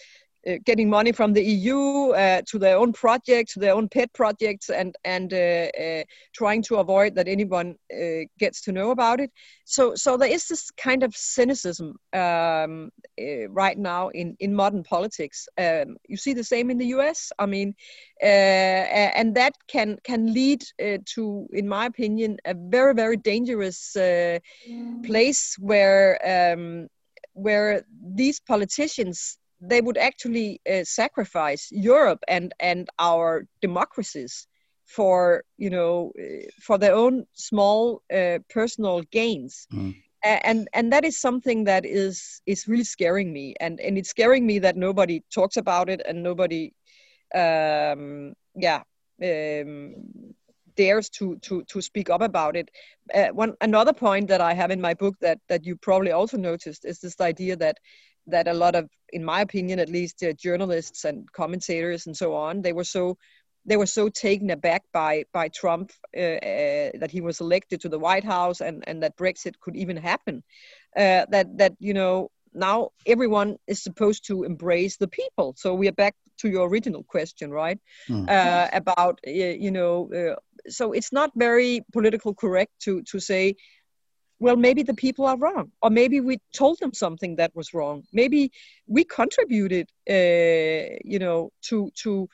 [0.65, 4.97] getting money from the EU uh, to their own projects, their own pet projects, and
[5.05, 7.77] and uh, trying to avoid that anyone
[8.39, 9.31] gets to know about it.
[9.65, 12.91] So so there is this kind of cynicism um,
[13.49, 15.49] right now in in modern politics.
[15.59, 17.33] Um, you see the same in the U.S.
[17.39, 17.75] I mean,
[18.23, 20.65] and that can can lead
[21.15, 23.97] to, in my opinion, a very very dangerous
[25.05, 26.53] place where.
[26.55, 26.89] Um,
[27.35, 34.47] where these politicians they would actually uh, sacrifice Europe and and our democracies
[34.87, 39.67] for you know uh, for their own small uh, personal gains.
[39.73, 40.03] Mm.
[40.25, 44.45] And and that is something that is is really scaring me, and and it's scaring
[44.47, 46.73] me that nobody talks about it and nobody,
[47.37, 48.83] um, yeah,
[49.23, 49.95] um,
[50.75, 52.69] dares to to to speak up about it.
[53.15, 56.37] Uh, one another point that I have in my book that that you probably also
[56.37, 57.77] noticed is this idea that
[58.29, 62.35] that a lot of, in my opinion, at least uh, journalists and commentators and so
[62.35, 63.17] on, they were so
[63.67, 67.89] they were so taken aback by by Trump uh, uh, that he was elected to
[67.89, 70.43] the White House and and that Brexit could even happen.
[70.97, 75.55] Uh, that that you know now everyone is supposed to embrace the people.
[75.59, 77.79] So we are back to your original question, right?
[78.09, 78.69] Mm.
[78.73, 80.37] about you know.
[80.69, 83.57] so it's not very political correct to to say
[84.41, 88.05] well maybe the people are wrong or maybe we told them something that was wrong.
[88.13, 88.53] Maybe
[88.87, 92.29] we contributed uh, you know to to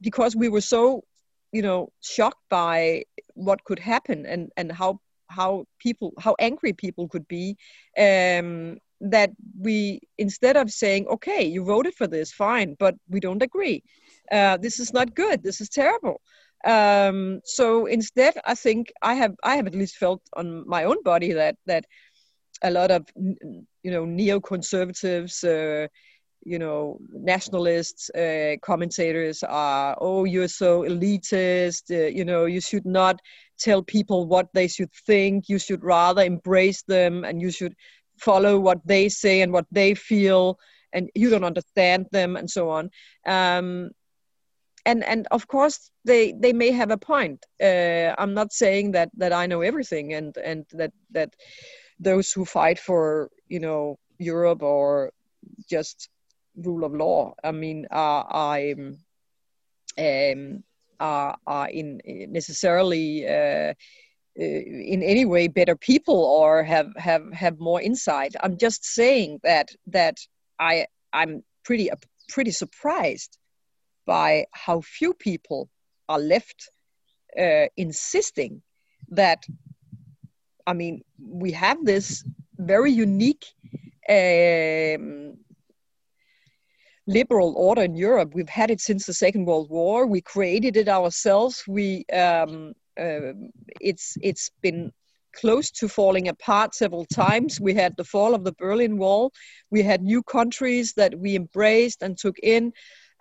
[0.00, 1.04] because we were so
[1.52, 3.04] you know shocked by
[3.34, 7.56] what could happen and and how how people how angry people could be
[7.98, 9.30] um, that
[9.60, 13.82] we instead of saying okay you voted for this fine but we don't agree.
[14.32, 15.42] Uh, this is not good.
[15.44, 16.20] This is terrible
[16.64, 21.02] um, so instead, I think I have I have at least felt on my own
[21.02, 21.84] body that that
[22.62, 25.88] a lot of you know neoconservatives, uh,
[26.44, 32.86] you know nationalists, uh, commentators are oh you're so elitist, uh, you know you should
[32.86, 33.20] not
[33.58, 35.48] tell people what they should think.
[35.48, 37.74] You should rather embrace them, and you should
[38.18, 40.58] follow what they say and what they feel
[40.92, 42.90] and you don't understand them and so on
[43.26, 43.90] um,
[44.86, 49.10] and and of course they they may have a point uh, i'm not saying that
[49.16, 51.34] that i know everything and and that that
[51.98, 55.10] those who fight for you know europe or
[55.68, 56.08] just
[56.56, 58.98] rule of law i mean are i'm
[59.98, 60.62] um,
[61.00, 63.74] are, are in necessarily uh,
[64.36, 68.34] in any way better people or have have have more insight.
[68.42, 70.18] I'm just saying that that
[70.58, 71.90] I I'm pretty
[72.28, 73.38] pretty surprised
[74.06, 75.68] by how few people
[76.08, 76.70] are left
[77.38, 78.62] uh, insisting
[79.08, 79.44] that
[80.66, 82.24] I mean we have this
[82.58, 83.46] very unique
[84.08, 85.36] um,
[87.06, 88.34] liberal order in Europe.
[88.34, 90.06] We've had it since the Second World War.
[90.06, 91.64] We created it ourselves.
[91.68, 93.32] We um, uh,
[93.80, 94.92] it's it's been
[95.34, 97.60] close to falling apart several times.
[97.60, 99.32] We had the fall of the Berlin Wall.
[99.70, 102.72] We had new countries that we embraced and took in.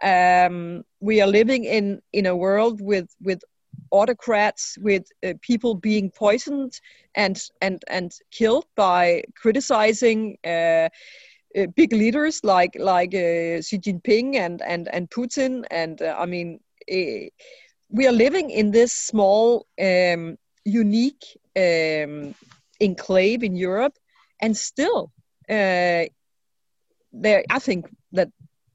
[0.04, 3.42] Um, we are living in in a world with with
[3.92, 6.80] autocrats, with uh, people being poisoned
[7.16, 10.38] and and and killed by criticizing.
[10.46, 10.90] Uh,
[11.58, 16.26] uh, big leaders like like uh, Xi Jinping and and and Putin, and uh, I
[16.26, 17.30] mean, eh,
[17.90, 21.24] we are living in this small, um, unique
[21.56, 22.36] um,
[22.82, 23.98] enclave in Europe,
[24.42, 25.12] and still,
[25.50, 26.06] uh,
[27.14, 27.44] there.
[27.50, 27.86] I think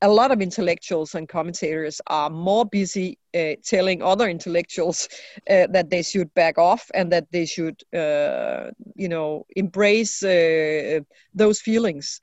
[0.03, 5.09] a lot of intellectuals and commentators are more busy uh, telling other intellectuals
[5.51, 11.01] uh, that they should back off and that they should, uh, you know, embrace uh,
[11.35, 12.23] those feelings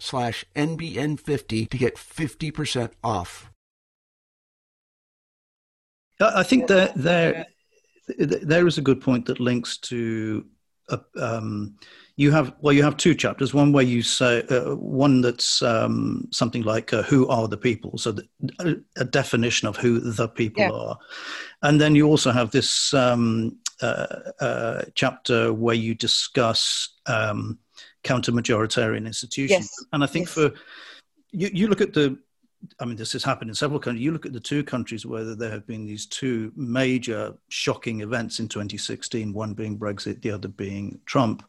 [0.01, 3.51] slash NBN50 to get 50% off.
[6.19, 7.47] I think that there,
[8.17, 10.45] there is a good point that links to
[10.89, 11.75] uh, um,
[12.17, 16.27] you have well you have two chapters one where you say uh, one that's um,
[16.31, 18.27] something like uh, who are the people so the,
[18.59, 20.71] a, a, definition of who the people yeah.
[20.71, 20.97] are
[21.63, 24.07] and then you also have this um, uh,
[24.41, 26.89] uh chapter where you discuss
[28.05, 29.69] um, counter majoritarian institutions.
[29.71, 29.85] Yes.
[29.93, 30.33] And I think yes.
[30.33, 30.51] for
[31.31, 32.17] you, you look at the
[32.79, 34.03] I mean, this has happened in several countries.
[34.03, 38.39] You look at the two countries where there have been these two major shocking events
[38.39, 41.43] in 2016, one being Brexit, the other being Trump.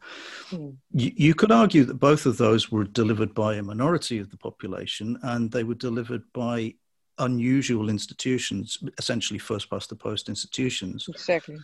[0.51, 0.77] Mm.
[0.93, 4.39] You, you, could argue that both of those were delivered by a minority of the
[4.39, 6.75] population and they were delivered by
[7.19, 11.07] unusual institutions, essentially first past the post institutions.
[11.09, 11.59] Exactly.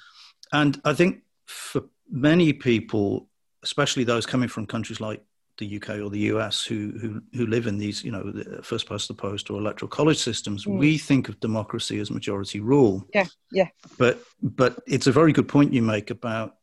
[0.53, 3.29] And I think for many people,
[3.63, 5.23] especially those coming from countries like
[5.59, 9.09] the UK or the US who who who live in these you know first past
[9.09, 10.79] the post or electoral college systems, mm.
[10.79, 13.07] we think of democracy as majority rule.
[13.13, 13.69] Yeah, yeah.
[13.99, 16.55] But but it's a very good point you make about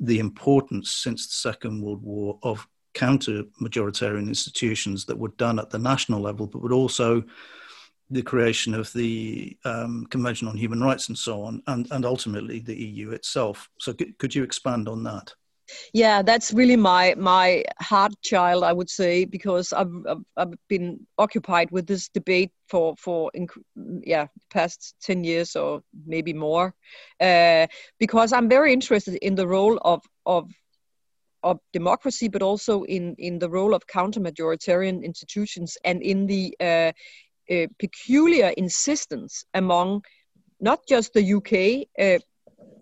[0.00, 5.70] the importance since the Second World War of counter majoritarian institutions that were done at
[5.70, 7.24] the national level, but would also
[8.10, 12.60] the creation of the um, Convention on Human Rights and so on, and, and ultimately
[12.60, 13.68] the EU itself.
[13.80, 15.32] So, could, could you expand on that?
[15.92, 21.06] Yeah that's really my my heart child i would say because i've i've, I've been
[21.18, 23.30] occupied with this debate for for
[24.02, 26.74] yeah past 10 years or maybe more
[27.20, 27.66] uh,
[27.98, 30.50] because i'm very interested in the role of of
[31.42, 36.54] of democracy but also in in the role of counter majoritarian institutions and in the
[36.60, 36.92] uh,
[37.50, 40.02] uh, peculiar insistence among
[40.60, 42.18] not just the UK, uh,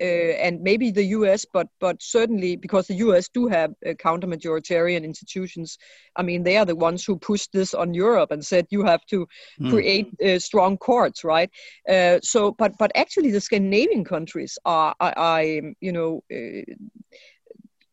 [0.03, 5.05] and maybe the US, but but certainly because the US do have uh, counter majoritarian
[5.05, 5.79] institutions.
[6.17, 9.05] I mean, they are the ones who pushed this on Europe and said you have
[9.07, 9.27] to
[9.61, 9.71] mm.
[9.71, 11.51] create uh, strong courts, right?
[11.89, 16.63] Uh, so, but but actually, the Scandinavian countries are, are, are you know, uh,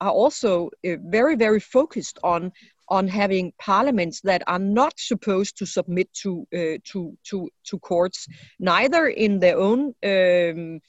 [0.01, 2.51] are also uh, very very focused on
[2.87, 6.47] on having parliaments that are not supposed to submit to
[6.83, 8.27] to to to courts,
[8.59, 9.93] neither in their own.
[10.03, 10.81] Um,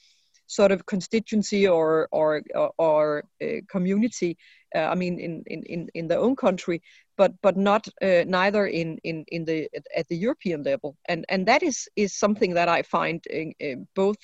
[0.51, 4.37] sort of constituency or or or, or uh, community.
[4.75, 6.81] Uh, I mean, in, in in their own country,
[7.17, 10.97] but but not uh, neither in in in the at the European level.
[11.07, 14.17] And and that is is something that I find uh, both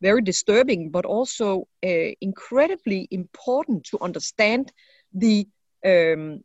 [0.00, 4.72] very disturbing, but also uh, incredibly important to understand
[5.12, 5.46] the
[5.84, 6.44] um,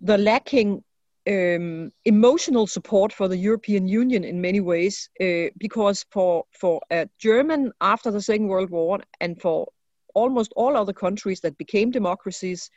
[0.00, 0.84] the lacking
[1.28, 7.08] um, emotional support for the European Union in many ways, uh, because for for a
[7.18, 9.66] German after the Second World War and for
[10.14, 12.70] almost all other countries that became democracies,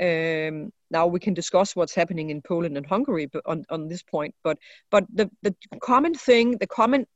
[0.00, 4.34] um, now we can discuss what's happening in Poland and Hungary on, on this point.
[4.44, 4.58] But
[4.90, 7.06] but the, the common thing, the common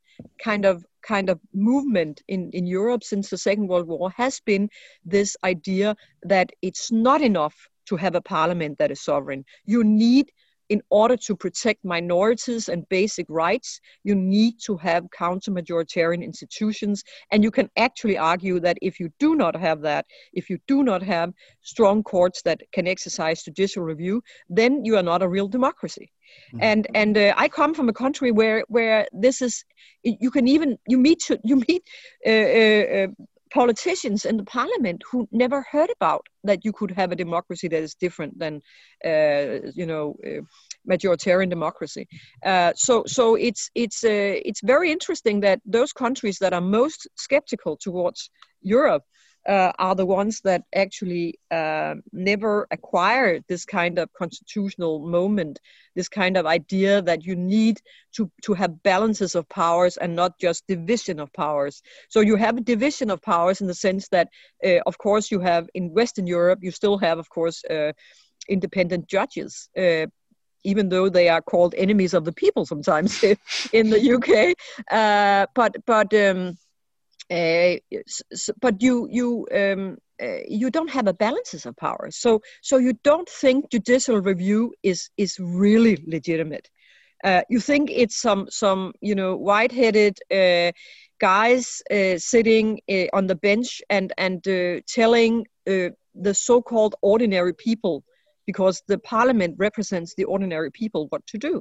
[0.42, 4.68] kind of kind of movement in, in Europe since the Second World War has been
[5.04, 9.44] this idea that it's not enough to have a parliament that is sovereign.
[9.64, 10.30] You need
[10.70, 17.02] in order to protect minorities and basic rights, you need to have counter majoritarian institutions.
[17.32, 20.84] And you can actually argue that if you do not have that, if you do
[20.84, 25.48] not have strong courts that can exercise judicial review, then you are not a real
[25.48, 26.12] democracy.
[26.54, 26.62] Mm-hmm.
[26.62, 29.64] And and uh, I come from a country where where this is
[30.04, 31.82] you can even you meet you meet
[32.24, 33.06] uh, uh, uh
[33.52, 37.82] politicians in the parliament who never heard about that you could have a democracy that
[37.82, 38.60] is different than
[39.04, 40.40] uh, you know uh,
[40.88, 42.06] majoritarian democracy.
[42.44, 47.08] Uh, so so it's it's uh, it's very interesting that those countries that are most
[47.16, 48.30] skeptical towards
[48.62, 49.04] europe
[49.48, 55.58] uh, are the ones that actually uh, never acquired this kind of constitutional moment,
[55.94, 57.80] this kind of idea that you need
[58.12, 61.82] to, to have balances of powers and not just division of powers.
[62.08, 64.28] So you have a division of powers in the sense that,
[64.64, 67.92] uh, of course, you have in Western Europe, you still have, of course, uh,
[68.48, 69.68] independent judges.
[69.76, 70.06] Uh,
[70.62, 73.24] even though they are called enemies of the people sometimes
[73.72, 74.54] in the UK,
[74.90, 76.54] uh, but but um,
[77.30, 77.76] uh,
[78.60, 82.08] but you you um, uh, you don't have a balances of power.
[82.10, 86.68] So so you don't think judicial review is is really legitimate.
[87.22, 90.72] Uh, you think it's some some you know white-headed uh,
[91.20, 92.80] guys uh, sitting
[93.12, 94.42] on the bench and and
[94.86, 98.02] telling the so-called ordinary people
[98.50, 101.54] because the parliament represents the ordinary people what to do.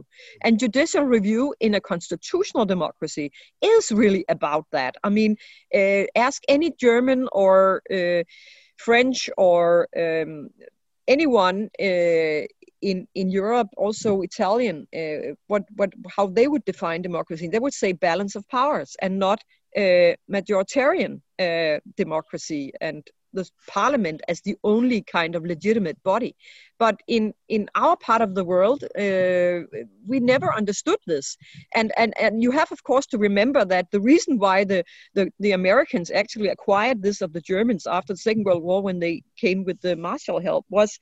[0.43, 3.27] And judicial review in a constitutional democracy
[3.75, 4.93] is really about that.
[5.07, 5.31] I mean,
[5.79, 7.55] uh, ask any German or
[7.97, 8.23] uh,
[8.85, 9.63] French or
[10.03, 10.49] um,
[11.15, 12.41] anyone uh,
[12.89, 17.47] in in Europe, also Italian, uh, what what how they would define democracy.
[17.47, 19.39] They would say balance of powers and not
[19.81, 21.13] uh, majoritarian
[21.45, 23.01] uh, democracy and
[23.33, 26.35] the parliament as the only kind of legitimate body.
[26.77, 29.67] But in, in our part of the world, uh,
[30.07, 31.37] we never understood this.
[31.75, 35.31] And, and, and you have, of course, to remember that the reason why the, the,
[35.39, 39.23] the Americans actually acquired this of the Germans after the Second World War when they
[39.37, 40.97] came with the Marshall help was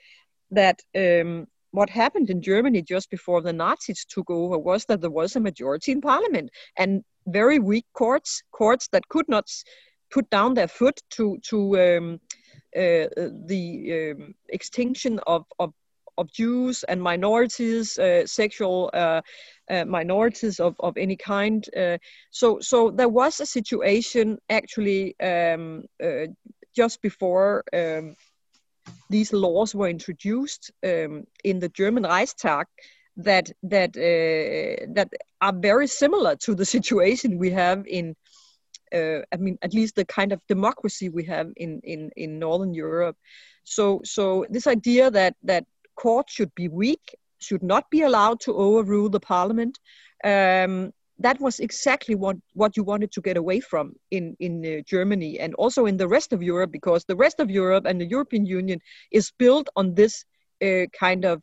[0.52, 5.12] that um, what happened in Germany just before the Nazis took over was that there
[5.12, 9.46] was a majority in parliament and very weak courts, courts that could not
[10.12, 12.20] put down their foot to to um,
[12.76, 13.08] uh,
[13.46, 15.74] the um, extinction of, of
[16.18, 19.22] of Jews and minorities, uh, sexual uh,
[19.70, 21.64] uh, minorities of, of any kind.
[21.76, 21.98] Uh,
[22.32, 26.28] so, so there was a situation actually um, uh,
[26.76, 28.16] just before um,
[29.10, 32.66] these laws were introduced um, in the German Reichstag
[33.20, 35.10] that that that
[35.42, 38.16] are very similar to the situation we have in
[38.94, 42.74] uh, I mean, at least the kind of democracy we have in, in, in Northern
[42.74, 43.18] Europe.
[43.64, 45.66] So, so this idea that, that
[45.96, 49.80] courts should be weak, should not be allowed to overrule the parliament,
[50.24, 54.82] um, that was exactly what, what you wanted to get away from in, in uh,
[54.86, 58.06] Germany and also in the rest of Europe, because the rest of Europe and the
[58.06, 58.80] European Union
[59.12, 60.26] is built on this
[60.64, 61.42] uh, kind of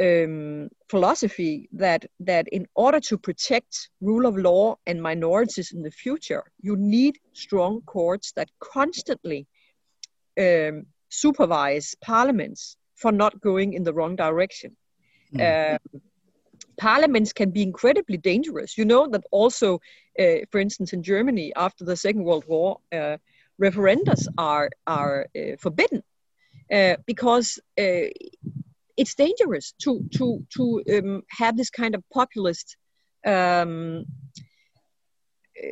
[0.00, 5.90] um, philosophy that that in order to protect rule of law and minorities in the
[5.90, 9.46] future, you need strong courts that constantly
[10.38, 14.76] um, supervise parliaments for not going in the wrong direction.
[15.34, 15.74] Mm.
[15.74, 16.00] Um,
[16.76, 18.78] parliaments can be incredibly dangerous.
[18.78, 19.80] You know that also,
[20.18, 23.16] uh, for instance, in Germany after the Second World War, uh,
[23.60, 26.02] referendums are are uh, forbidden
[26.72, 28.08] uh, because uh,
[28.98, 32.76] it's dangerous to to to um, have this kind of populist
[33.24, 34.04] um,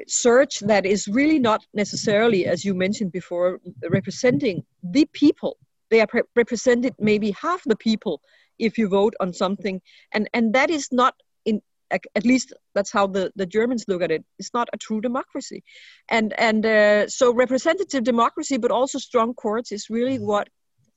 [0.07, 3.61] search that is really not necessarily, as you mentioned before,
[3.91, 5.59] representing the people.
[5.91, 8.21] They are pre- represented maybe half the people
[8.59, 9.81] if you vote on something,
[10.13, 11.15] and and that is not
[11.45, 11.61] in
[11.91, 14.25] at least that's how the, the Germans look at it.
[14.39, 15.63] It's not a true democracy,
[16.09, 20.49] and and uh, so representative democracy, but also strong courts is really what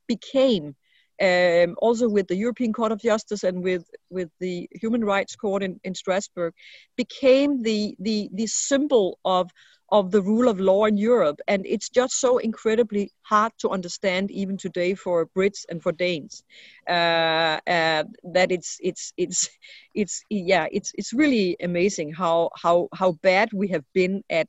[0.07, 0.75] became
[1.21, 5.63] um, also with the European Court of Justice and with with the Human Rights Court
[5.63, 6.53] in, in Strasbourg,
[6.95, 9.49] became the the the symbol of
[9.91, 11.39] of the rule of law in Europe.
[11.47, 16.43] And it's just so incredibly hard to understand even today for Brits and for Danes
[16.87, 19.49] uh, uh, that it's it's it's
[19.93, 24.47] it's yeah it's it's really amazing how how how bad we have been at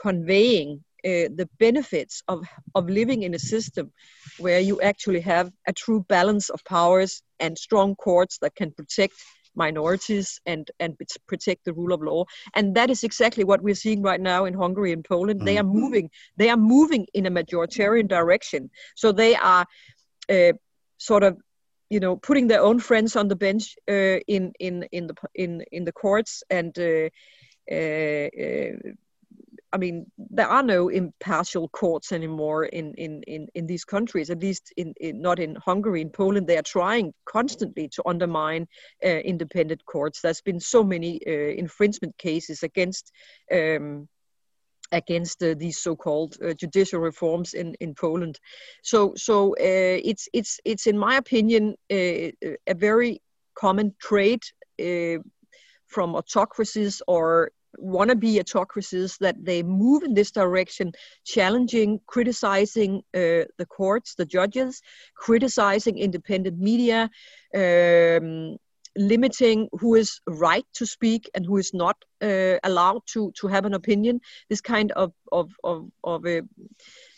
[0.00, 2.44] conveying uh, the benefits of,
[2.74, 3.92] of living in a system
[4.38, 9.14] where you actually have a true balance of powers and strong courts that can protect
[9.54, 10.96] minorities and and
[11.26, 12.24] protect the rule of law
[12.54, 15.44] and that is exactly what we're seeing right now in Hungary and Poland mm.
[15.44, 15.72] they are mm.
[15.72, 19.66] moving they are moving in a majoritarian direction so they are
[20.30, 20.52] uh,
[20.98, 21.36] sort of
[21.90, 25.62] you know putting their own friends on the bench uh, in in in the in
[25.72, 27.08] in the courts and uh,
[27.70, 28.92] uh, uh
[29.72, 34.40] I mean, there are no impartial courts anymore in, in, in, in these countries, at
[34.40, 36.00] least in, in, not in Hungary.
[36.00, 38.66] In Poland, they are trying constantly to undermine
[39.04, 40.20] uh, independent courts.
[40.20, 43.12] There's been so many uh, infringement cases against.
[43.52, 44.08] Um,
[44.90, 48.40] against uh, these so-called uh, judicial reforms in, in Poland,
[48.82, 52.32] so so uh, it's it's it's in my opinion uh,
[52.66, 53.20] a very
[53.54, 54.50] common trait
[55.88, 60.92] from autocracies or wannabe autocracies that they move in this direction,
[61.24, 64.82] challenging, criticizing uh, the courts, the judges,
[65.14, 67.10] criticizing independent media,
[67.54, 68.56] um,
[68.96, 73.64] limiting who is right to speak and who is not uh, allowed to to have
[73.64, 74.20] an opinion.
[74.48, 76.42] This kind of of of, of a,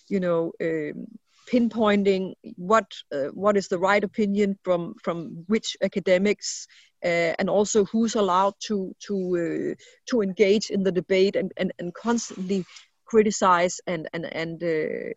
[0.09, 0.53] you know.
[0.61, 1.07] Um,
[1.51, 6.67] pinpointing what uh, what is the right opinion from from which academics
[7.05, 9.75] uh, and also who's allowed to to uh,
[10.09, 12.65] to engage in the debate and, and, and constantly
[13.07, 15.11] criticize and and and uh,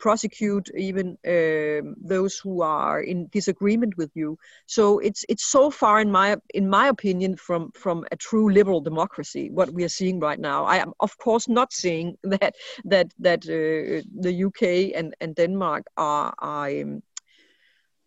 [0.00, 4.38] prosecute even um, those who are in disagreement with you.
[4.66, 8.80] So it's it's so far in my in my opinion from from a true liberal
[8.80, 10.64] democracy what we are seeing right now.
[10.64, 14.62] I am of course not saying that that that uh, the UK
[14.98, 17.02] and and Denmark are are um,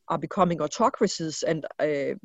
[0.08, 2.16] are becoming autocracies and uh,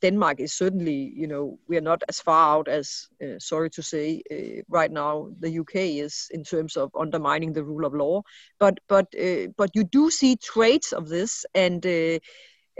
[0.00, 3.82] Denmark is certainly, you know, we are not as far out as, uh, sorry to
[3.82, 8.22] say, uh, right now the UK is in terms of undermining the rule of law.
[8.58, 12.18] But but uh, but you do see traits of this, and uh,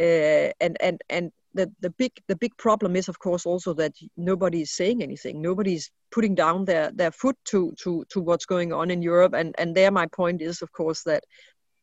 [0.00, 3.92] uh, and and and the the big the big problem is, of course, also that
[4.16, 5.42] nobody is saying anything.
[5.42, 9.34] Nobody's putting down their their foot to to to what's going on in Europe.
[9.34, 11.24] And and there, my point is, of course, that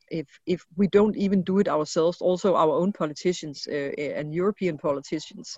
[0.09, 4.33] if if we don't even do it ourselves, also our own politicians uh, uh, and
[4.33, 5.57] European politicians,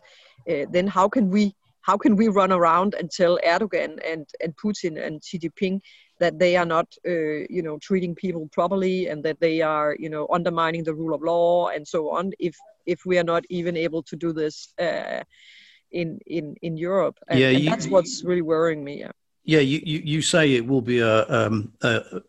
[0.49, 4.55] uh, then how can we how can we run around and tell Erdogan and and
[4.55, 5.81] Putin and Xi Jinping
[6.19, 10.09] that they are not uh, you know treating people properly and that they are you
[10.09, 13.77] know undermining the rule of law and so on if if we are not even
[13.77, 15.21] able to do this uh,
[15.91, 17.17] in in in Europe?
[17.27, 19.11] And, yeah, you, and that's what's really worrying me yeah.
[19.43, 22.21] Yeah you, you, you say it will be a, um, a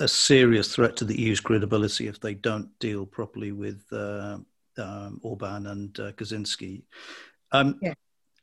[0.00, 4.38] a serious threat to the EU's credibility if they don't deal properly with uh,
[4.78, 6.82] um, Orban and uh, Kaczynski.
[7.52, 7.94] Um, yeah.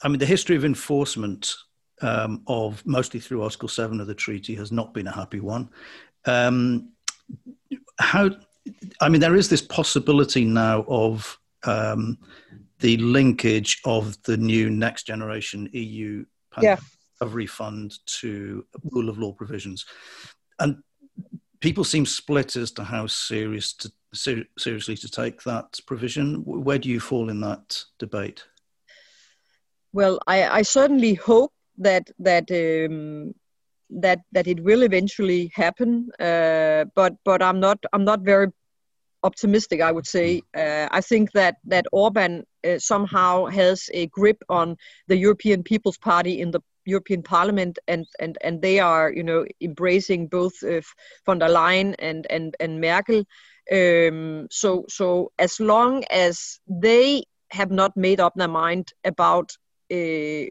[0.01, 1.53] I mean, the history of enforcement
[2.01, 5.69] um, of mostly through Article 7 of the treaty has not been a happy one.
[6.25, 6.91] Um,
[7.99, 8.31] how,
[9.01, 12.17] I mean, there is this possibility now of um,
[12.79, 16.25] the linkage of the new next generation EU
[16.61, 16.77] yeah.
[17.19, 19.85] recovery fund to rule of law provisions.
[20.59, 20.77] And
[21.65, 26.43] people seem split as to how serious to, ser- seriously to take that provision.
[26.45, 28.43] Where do you fall in that debate?
[29.91, 33.33] Well, I, I certainly hope that that um,
[33.89, 38.49] that that it will eventually happen, uh, but but I'm not I'm not very
[39.23, 39.81] optimistic.
[39.81, 40.61] I would say hmm.
[40.61, 45.97] uh, I think that that Orban uh, somehow has a grip on the European People's
[45.97, 50.81] Party in the European Parliament, and and and they are you know embracing both uh,
[51.25, 53.25] von der Leyen and and and Merkel.
[53.71, 59.51] Um, so so as long as they have not made up their mind about
[59.91, 60.45] uh,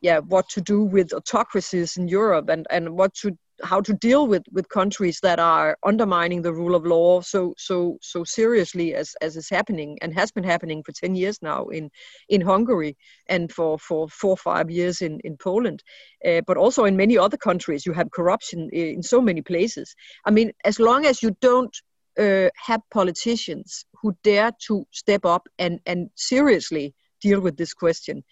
[0.00, 4.26] yeah what to do with autocracies in Europe and and what to how to deal
[4.26, 9.14] with with countries that are undermining the rule of law so so so seriously as
[9.20, 11.90] as is happening and has been happening for 10 years now in
[12.28, 12.96] in Hungary
[13.28, 15.82] and for for four or five years in in Poland.
[16.26, 19.94] Uh, but also in many other countries you have corruption in so many places.
[20.26, 21.76] I mean as long as you don't
[22.18, 28.24] uh, have politicians who dare to step up and and seriously deal with this question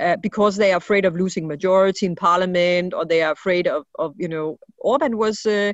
[0.00, 3.84] uh, because they are afraid of losing majority in parliament or they are afraid of,
[3.98, 5.72] of you know Orban was uh,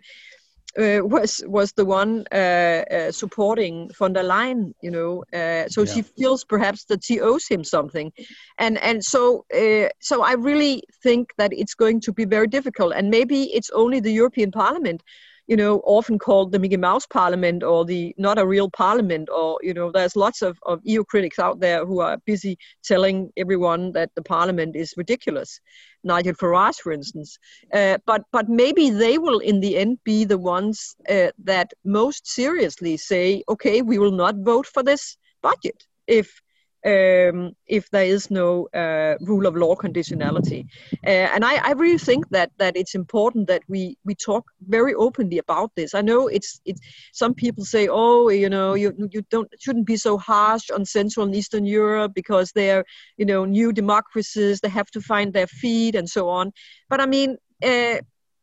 [0.78, 5.22] uh, was was the one uh, uh, supporting von der Leyen, you know.
[5.32, 5.92] Uh, so yeah.
[5.92, 8.10] she feels perhaps that she owes him something,
[8.58, 12.94] and and so uh, so I really think that it's going to be very difficult,
[12.94, 15.02] and maybe it's only the European Parliament
[15.46, 19.58] you know, often called the Mickey Mouse Parliament or the not a real parliament, or
[19.62, 23.92] you know, there's lots of, of EU critics out there who are busy telling everyone
[23.92, 25.60] that the Parliament is ridiculous.
[26.04, 27.38] Nigel Farage, for instance,
[27.72, 32.26] uh, but but maybe they will in the end be the ones uh, that most
[32.26, 36.40] seriously say, okay, we will not vote for this budget if
[36.84, 40.66] um, if there is no uh, rule of law conditionality.
[41.06, 44.94] Uh, and I, I, really think that that it's important that we we talk very
[44.94, 45.94] openly about this.
[45.94, 46.80] I know it's it's
[47.12, 51.26] some people say, oh, you know, you you don't shouldn't be so harsh on Central
[51.26, 52.84] and Eastern Europe because they're
[53.16, 54.60] you know new democracies.
[54.60, 56.52] They have to find their feet and so on.
[56.88, 57.36] But I mean.
[57.64, 57.98] Uh,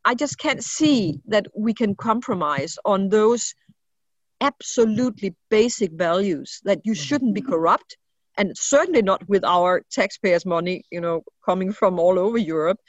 [0.06, 3.54] I just can't see that we can compromise on those
[4.40, 7.98] absolutely basic values that you shouldn't be corrupt
[8.40, 12.80] and certainly not with our taxpayers' money, you know, coming from all over Europe,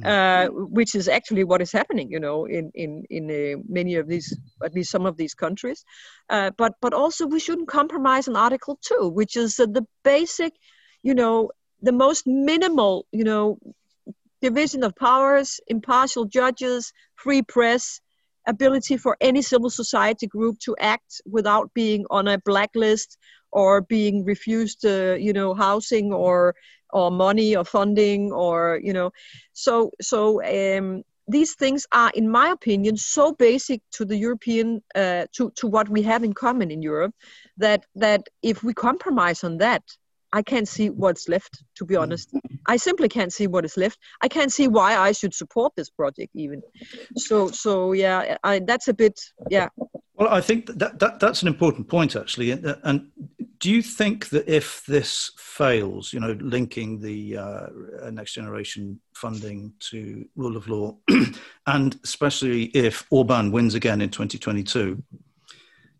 [0.00, 0.06] mm.
[0.06, 4.06] uh, which is actually what is happening, you know, in in in uh, many of
[4.06, 4.28] these,
[4.64, 5.84] at least some of these countries.
[6.30, 10.52] Uh, but but also we shouldn't compromise on Article Two, which is the basic,
[11.02, 11.50] you know,
[11.82, 13.58] the most minimal, you know,
[14.40, 18.00] division of powers, impartial judges, free press,
[18.46, 23.18] ability for any civil society group to act without being on a blacklist
[23.52, 26.54] or being refused, uh, you know, housing or
[26.92, 29.10] or money or funding or you know,
[29.52, 35.26] so so um, these things are, in my opinion, so basic to the European uh,
[35.32, 37.14] to to what we have in common in Europe
[37.56, 39.82] that that if we compromise on that,
[40.32, 42.30] I can't see what's left, to be honest.
[42.66, 43.98] I simply can't see what is left.
[44.22, 46.62] I can't see why I should support this project even.
[47.16, 49.68] So, so yeah, I, that's a bit, yeah.
[50.14, 52.52] Well, I think that, that that's an important point actually.
[52.52, 53.10] And
[53.60, 57.66] do you think that if this fails, you know, linking the uh,
[58.10, 60.96] next generation funding to rule of law,
[61.66, 65.02] and especially if Orban wins again in 2022,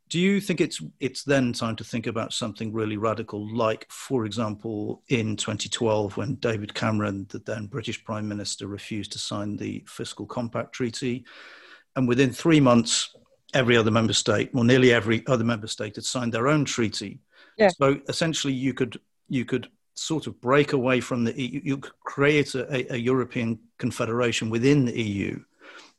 [0.09, 4.25] do you think it's it's then time to think about something really radical, like, for
[4.25, 9.85] example, in 2012 when David Cameron, the then British Prime Minister, refused to sign the
[9.87, 11.27] Fiscal Compact Treaty,
[11.95, 13.15] and within three months,
[13.53, 17.21] every other member state, or nearly every other member state, had signed their own treaty.
[17.61, 17.69] Yeah.
[17.69, 21.61] So essentially, you could you could sort of break away from the EU.
[21.63, 25.39] You could create a, a European confederation within the EU,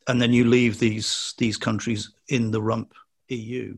[0.08, 2.94] and then you leave these these countries in the rump
[3.28, 3.76] EU.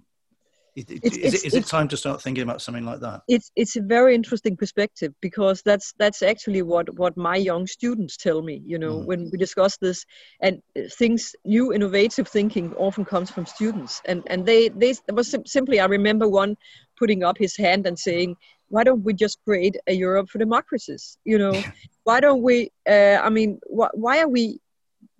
[0.76, 3.22] Is, it's, is, it, is it time to start thinking about something like that?
[3.28, 8.16] It's it's a very interesting perspective because that's that's actually what what my young students
[8.16, 8.60] tell me.
[8.66, 9.06] You know, mm.
[9.06, 10.04] when we discuss this,
[10.40, 10.60] and
[10.98, 15.86] things, new innovative thinking often comes from students, and and they they was simply I
[15.86, 16.56] remember one
[16.98, 18.36] putting up his hand and saying,
[18.68, 21.62] "Why don't we just create a Europe for democracies?" You know,
[22.04, 22.70] why don't we?
[22.88, 24.60] Uh, I mean, wh- why are we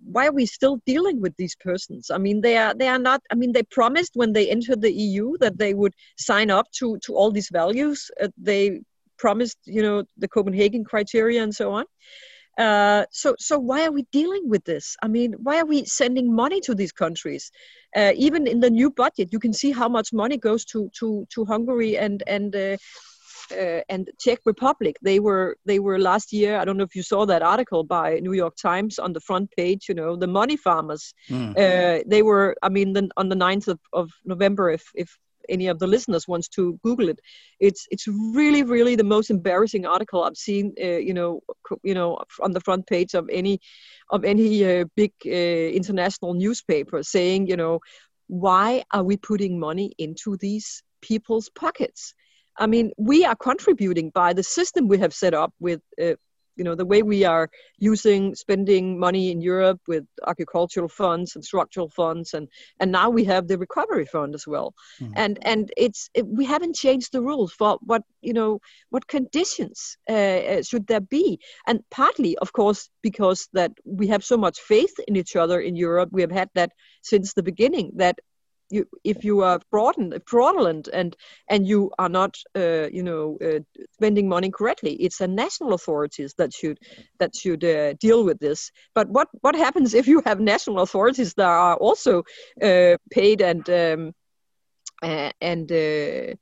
[0.05, 2.11] why are we still dealing with these persons?
[2.11, 3.21] I mean, they are they are not.
[3.31, 6.97] I mean, they promised when they entered the EU that they would sign up to
[7.05, 8.09] to all these values.
[8.21, 8.81] Uh, they
[9.17, 11.85] promised, you know, the Copenhagen criteria and so on.
[12.57, 14.95] Uh, so so why are we dealing with this?
[15.03, 17.51] I mean, why are we sending money to these countries?
[17.95, 21.25] Uh, even in the new budget, you can see how much money goes to to
[21.33, 22.77] to Hungary and and uh,
[23.51, 24.97] uh, and Czech Republic.
[25.01, 26.57] They were they were last year.
[26.57, 29.51] I don't know if you saw that article by New York Times on the front
[29.57, 29.87] page.
[29.89, 31.13] You know, the money farmers.
[31.29, 31.51] Mm.
[31.51, 32.55] Uh, they were.
[32.61, 35.17] I mean, the, on the 9th of, of November, if if
[35.49, 37.19] any of the listeners wants to Google it,
[37.59, 40.73] it's it's really really the most embarrassing article I've seen.
[40.81, 41.41] Uh, you know,
[41.83, 43.59] you know, on the front page of any
[44.09, 47.79] of any uh, big uh, international newspaper saying, you know,
[48.27, 52.13] why are we putting money into these people's pockets?
[52.57, 56.15] I mean, we are contributing by the system we have set up with, uh,
[56.55, 61.43] you know, the way we are using spending money in Europe with agricultural funds and
[61.43, 62.47] structural funds, and
[62.79, 64.73] and now we have the recovery fund as well.
[65.01, 65.13] Mm-hmm.
[65.15, 69.97] And and it's it, we haven't changed the rules for what you know what conditions
[70.09, 74.59] uh, uh, should there be, and partly, of course, because that we have so much
[74.59, 76.09] faith in each other in Europe.
[76.11, 77.91] We have had that since the beginning.
[77.95, 78.19] That
[78.69, 81.15] you, if you are fraudulent and
[81.49, 83.59] and you are not uh, you know uh,
[83.93, 86.79] spending money correctly it's the national authorities that should
[87.19, 88.71] that should uh, deal with this.
[88.93, 92.23] But what what happens if you have national authorities that are also
[92.61, 94.13] uh, paid and um,
[95.41, 96.35] and uh,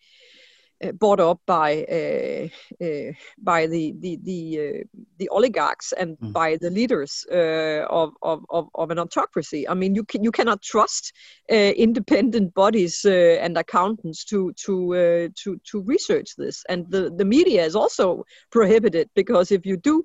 [0.92, 4.84] bought up by uh, uh, by the the the, uh,
[5.18, 6.34] the oligarchs and mm.
[6.34, 9.68] by the leaders uh, of, of, of, of an autocracy.
[9.68, 11.14] I mean, you can you cannot trust
[11.52, 17.64] uh, independent bodies and accountants to to to to research this, and the the media
[17.66, 20.04] is also prohibited because if you do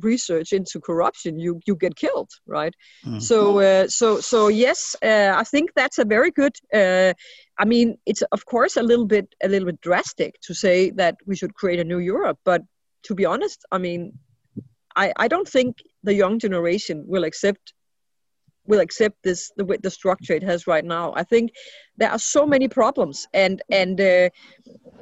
[0.00, 2.74] research into corruption, you you get killed, right?
[3.04, 3.22] Mm.
[3.22, 6.56] So so so yes, I think that's a very good
[7.58, 11.16] I mean, it's of course a little bit a little bit drastic to say that
[11.26, 12.62] we should create a new Europe, but
[13.04, 14.12] to be honest, I mean,
[14.96, 17.72] I, I don't think the young generation will accept
[18.68, 21.12] will accept this the the structure it has right now.
[21.16, 21.50] I think
[21.96, 24.28] there are so many problems, and and uh,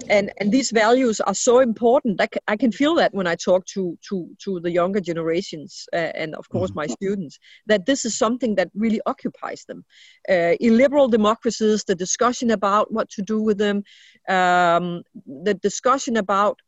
[0.08, 2.20] and and these values are so important.
[2.20, 6.12] I, I can feel that when I talk to to to the younger generations, uh,
[6.22, 6.92] and of course my mm-hmm.
[6.92, 9.84] students, that this is something that really occupies them.
[10.28, 13.82] Uh, illiberal democracies, the discussion about what to do with them,
[14.28, 16.60] um, the discussion about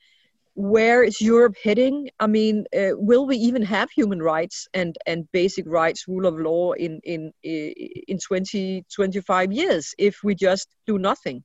[0.58, 2.10] where is Europe heading?
[2.18, 6.36] I mean, uh, will we even have human rights and, and basic rights, rule of
[6.36, 11.44] law in in in 20, 25 years if we just do nothing?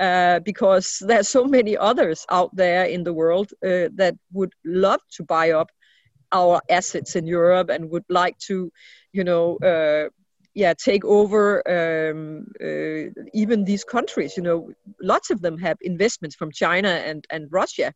[0.00, 5.00] Uh, because there's so many others out there in the world uh, that would love
[5.12, 5.70] to buy up
[6.32, 8.72] our assets in Europe and would like to,
[9.12, 10.08] you know, uh,
[10.58, 11.42] yeah take over
[11.76, 14.58] um, uh, even these countries you know
[15.00, 17.92] lots of them have investments from china and and russia.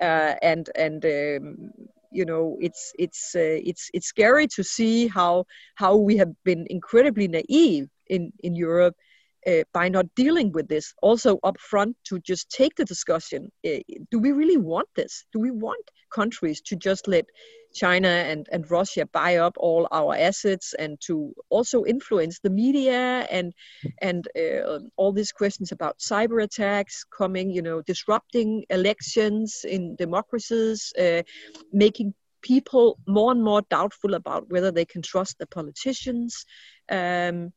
[0.00, 1.70] Uh, and and um,
[2.18, 5.44] you know it's it's uh, it's it's scary to see how
[5.82, 8.96] how we have been incredibly naive in in europe
[9.46, 10.92] uh, by not dealing with this.
[11.02, 15.24] Also up front to just take the discussion uh, do we really want this?
[15.32, 17.26] Do we want countries to just let
[17.74, 23.26] China and, and Russia buy up all our assets and to also influence the media
[23.30, 23.52] and
[24.00, 30.92] and uh, all these questions about cyber attacks coming, you know, disrupting elections in democracies,
[30.98, 31.22] uh,
[31.72, 36.46] making people more and more doubtful about whether they can trust the politicians.
[36.88, 37.52] Um,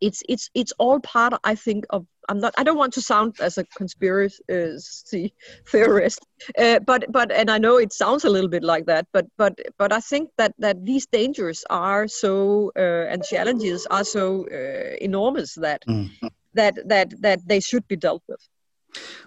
[0.00, 3.34] it's it's it's all part i think of i'm not i don't want to sound
[3.40, 5.34] as a conspiracy
[5.68, 6.26] theorist
[6.58, 9.58] uh, but but and i know it sounds a little bit like that but but
[9.78, 14.96] but i think that that these dangers are so uh, and challenges are so uh,
[15.00, 16.10] enormous that mm.
[16.54, 18.40] that that that they should be dealt with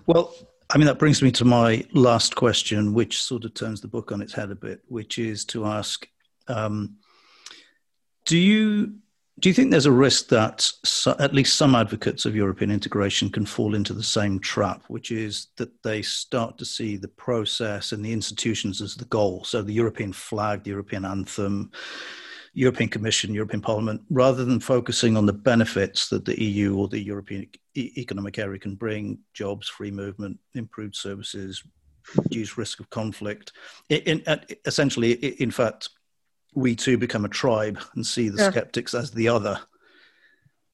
[0.06, 0.34] well
[0.70, 4.12] I mean, that brings me to my last question, which sort of turns the book
[4.12, 6.08] on its head a bit, which is to ask
[6.48, 6.98] um,
[8.26, 8.96] Do you
[9.40, 13.30] do you think there's a risk that so, at least some advocates of European integration
[13.30, 17.92] can fall into the same trap, which is that they start to see the process
[17.92, 19.44] and the institutions as the goal?
[19.44, 21.72] So the European flag, the European anthem,
[22.54, 27.00] European Commission, European Parliament, rather than focusing on the benefits that the EU or the
[27.00, 31.62] European e- Economic Area can bring jobs, free movement, improved services,
[32.16, 33.52] reduced risk of conflict.
[33.90, 35.90] In, in, essentially, in fact,
[36.56, 38.50] we too become a tribe and see the yeah.
[38.50, 39.60] skeptics as the other.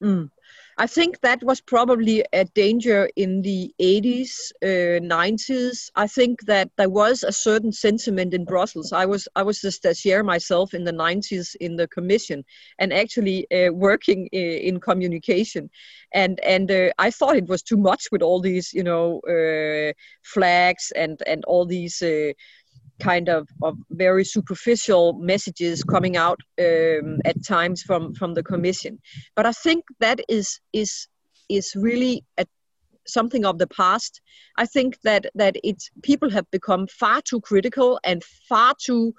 [0.02, 0.30] Mm.
[0.76, 5.88] I think that was probably a danger in the 80s, uh, 90s.
[5.94, 8.92] I think that there was a certain sentiment in Brussels.
[8.92, 12.44] I was I was a stagiaire myself in the 90s in the Commission,
[12.80, 15.70] and actually uh, working in communication,
[16.12, 19.92] and and uh, I thought it was too much with all these you know uh,
[20.22, 22.32] flags and and all these uh,
[23.00, 28.98] kind of, of very superficial messages coming out um, at times from from the commission
[29.34, 31.08] but i think that is is
[31.48, 32.46] is really a,
[33.06, 34.20] something of the past
[34.56, 39.12] i think that that it's people have become far too critical and far too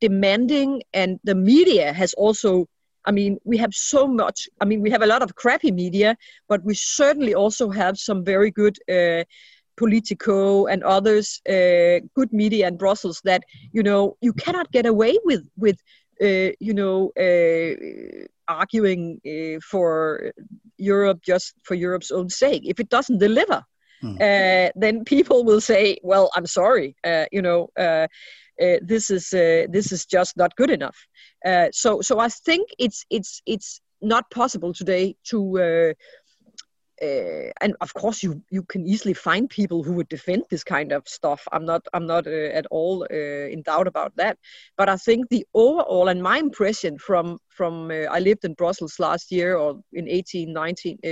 [0.00, 2.66] demanding and the media has also
[3.08, 4.48] I mean, we have so much.
[4.60, 6.16] I mean, we have a lot of crappy media,
[6.48, 9.22] but we certainly also have some very good uh,
[9.76, 15.16] Politico and others, uh, good media in Brussels, that you know you cannot get away
[15.24, 15.78] with with
[16.22, 20.32] uh, you know uh, arguing uh, for
[20.78, 22.62] Europe just for Europe's own sake.
[22.64, 23.64] If it doesn't deliver,
[24.20, 27.70] uh, then people will say, "Well, I'm sorry," uh, you know.
[28.58, 29.30] this is
[29.76, 30.96] this is just not good enough.
[31.72, 35.94] so so I think it's it's it's not possible today to
[37.02, 40.92] uh, and of course you you can easily find people who would defend this kind
[40.92, 41.46] of stuff.
[41.52, 44.38] I'm not i'm not uh, at all uh, in doubt about that.
[44.76, 48.98] But i think the overall and my impression from from uh, i lived in brussels
[48.98, 51.08] last year or in 18 19 uh,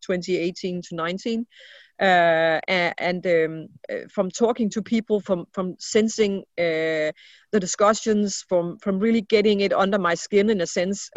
[0.00, 1.46] 2018 to 19
[1.98, 2.60] uh,
[2.98, 3.68] and um,
[4.10, 7.12] from talking to people from from sensing the
[7.52, 11.10] discussions from from really getting it under my skin in a sense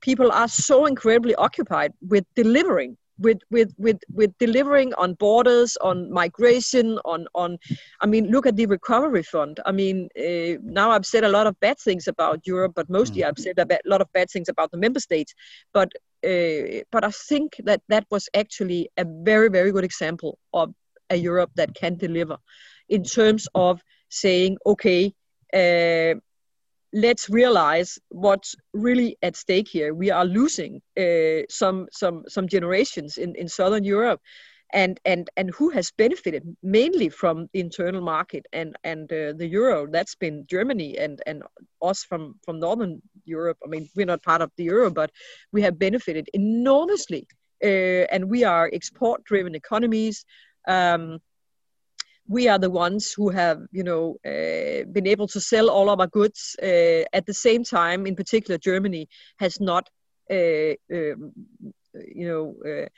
[0.00, 6.10] people are so incredibly occupied with delivering with with with with delivering on borders, on
[6.12, 7.58] migration, on on.
[8.00, 9.60] I mean, look at the recovery fund.
[9.66, 13.22] I mean, uh, now I've said a lot of bad things about Europe, but mostly
[13.22, 13.28] mm.
[13.28, 15.34] I've said a lot of bad things about the member states.
[15.72, 15.92] But
[16.24, 20.74] uh, but I think that that was actually a very very good example of
[21.10, 22.38] a Europe that can deliver
[22.88, 25.14] in terms of saying, okay.
[25.52, 26.14] Uh,
[26.92, 29.94] let's realize what's really at stake here.
[29.94, 34.20] We are losing uh, some some some generations in, in Southern Europe,
[34.72, 39.46] and and and who has benefited mainly from the internal market and and uh, the
[39.46, 39.86] euro.
[39.86, 41.42] That's been Germany and and
[41.82, 43.58] us from from Northern Europe.
[43.64, 45.10] I mean, we're not part of the euro, but
[45.52, 47.26] we have benefited enormously,
[47.62, 50.24] uh, and we are export-driven economies.
[50.68, 51.20] Um,
[52.28, 56.00] we are the ones who have, you know, uh, been able to sell all of
[56.00, 56.56] our goods.
[56.62, 59.08] Uh, at the same time, in particular, Germany
[59.38, 59.88] has not,
[60.30, 61.32] uh, um,
[62.14, 62.88] you know, uh,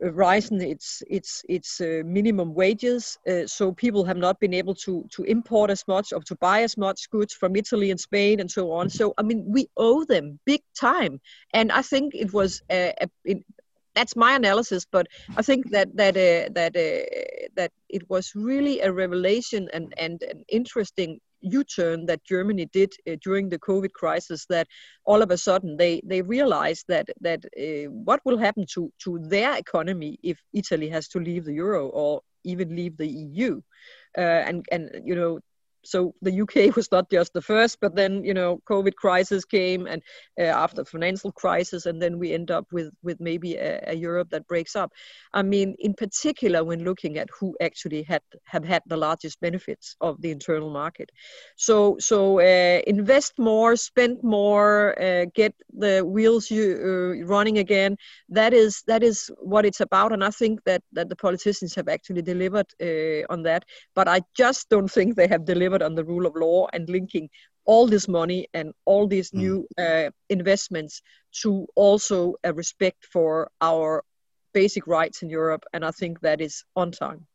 [0.00, 3.18] risen its its its uh, minimum wages.
[3.28, 6.62] Uh, so people have not been able to to import as much or to buy
[6.62, 8.90] as much goods from Italy and Spain and so on.
[8.90, 11.20] So I mean, we owe them big time,
[11.54, 12.94] and I think it was a,
[13.26, 13.44] a,
[13.96, 18.80] that's my analysis, but I think that that uh, that uh, that it was really
[18.80, 24.46] a revelation and and an interesting U-turn that Germany did uh, during the COVID crisis.
[24.50, 24.68] That
[25.06, 29.18] all of a sudden they they realized that that uh, what will happen to to
[29.34, 33.60] their economy if Italy has to leave the euro or even leave the EU,
[34.18, 35.40] uh, and and you know
[35.86, 39.86] so the UK was not just the first, but then you know COVID crisis came,
[39.86, 40.02] and
[40.38, 44.28] uh, after financial crisis, and then we end up with with maybe a, a, Europe
[44.30, 44.92] that breaks up.
[45.32, 49.96] I mean, in particular, when looking at who actually had have had the largest benefits
[50.00, 51.10] of the internal market.
[51.56, 57.96] So so uh, invest more, spend more, uh, get the wheels you, uh, running again.
[58.28, 61.88] That is that is what it's about, and I think that that the politicians have
[61.88, 63.64] actually delivered uh, on that.
[63.94, 67.28] But I just don't think they have delivered on the rule of law and linking
[67.64, 69.38] all this money and all these mm.
[69.38, 71.02] new uh, investments
[71.42, 74.04] to also a respect for our
[74.54, 75.64] basic rights in Europe.
[75.72, 77.26] And I think that is on time.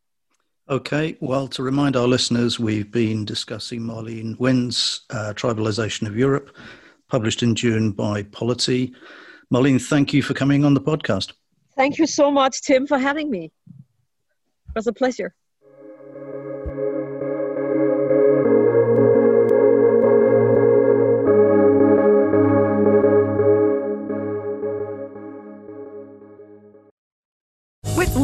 [0.69, 6.55] Okay, well, to remind our listeners, we've been discussing Marlene Wind's uh, Tribalization of Europe,
[7.09, 8.93] published in June by Polity.
[9.53, 11.33] Marlene, thank you for coming on the podcast.
[11.75, 13.51] Thank you so much, Tim, for having me.
[13.67, 15.33] It was a pleasure.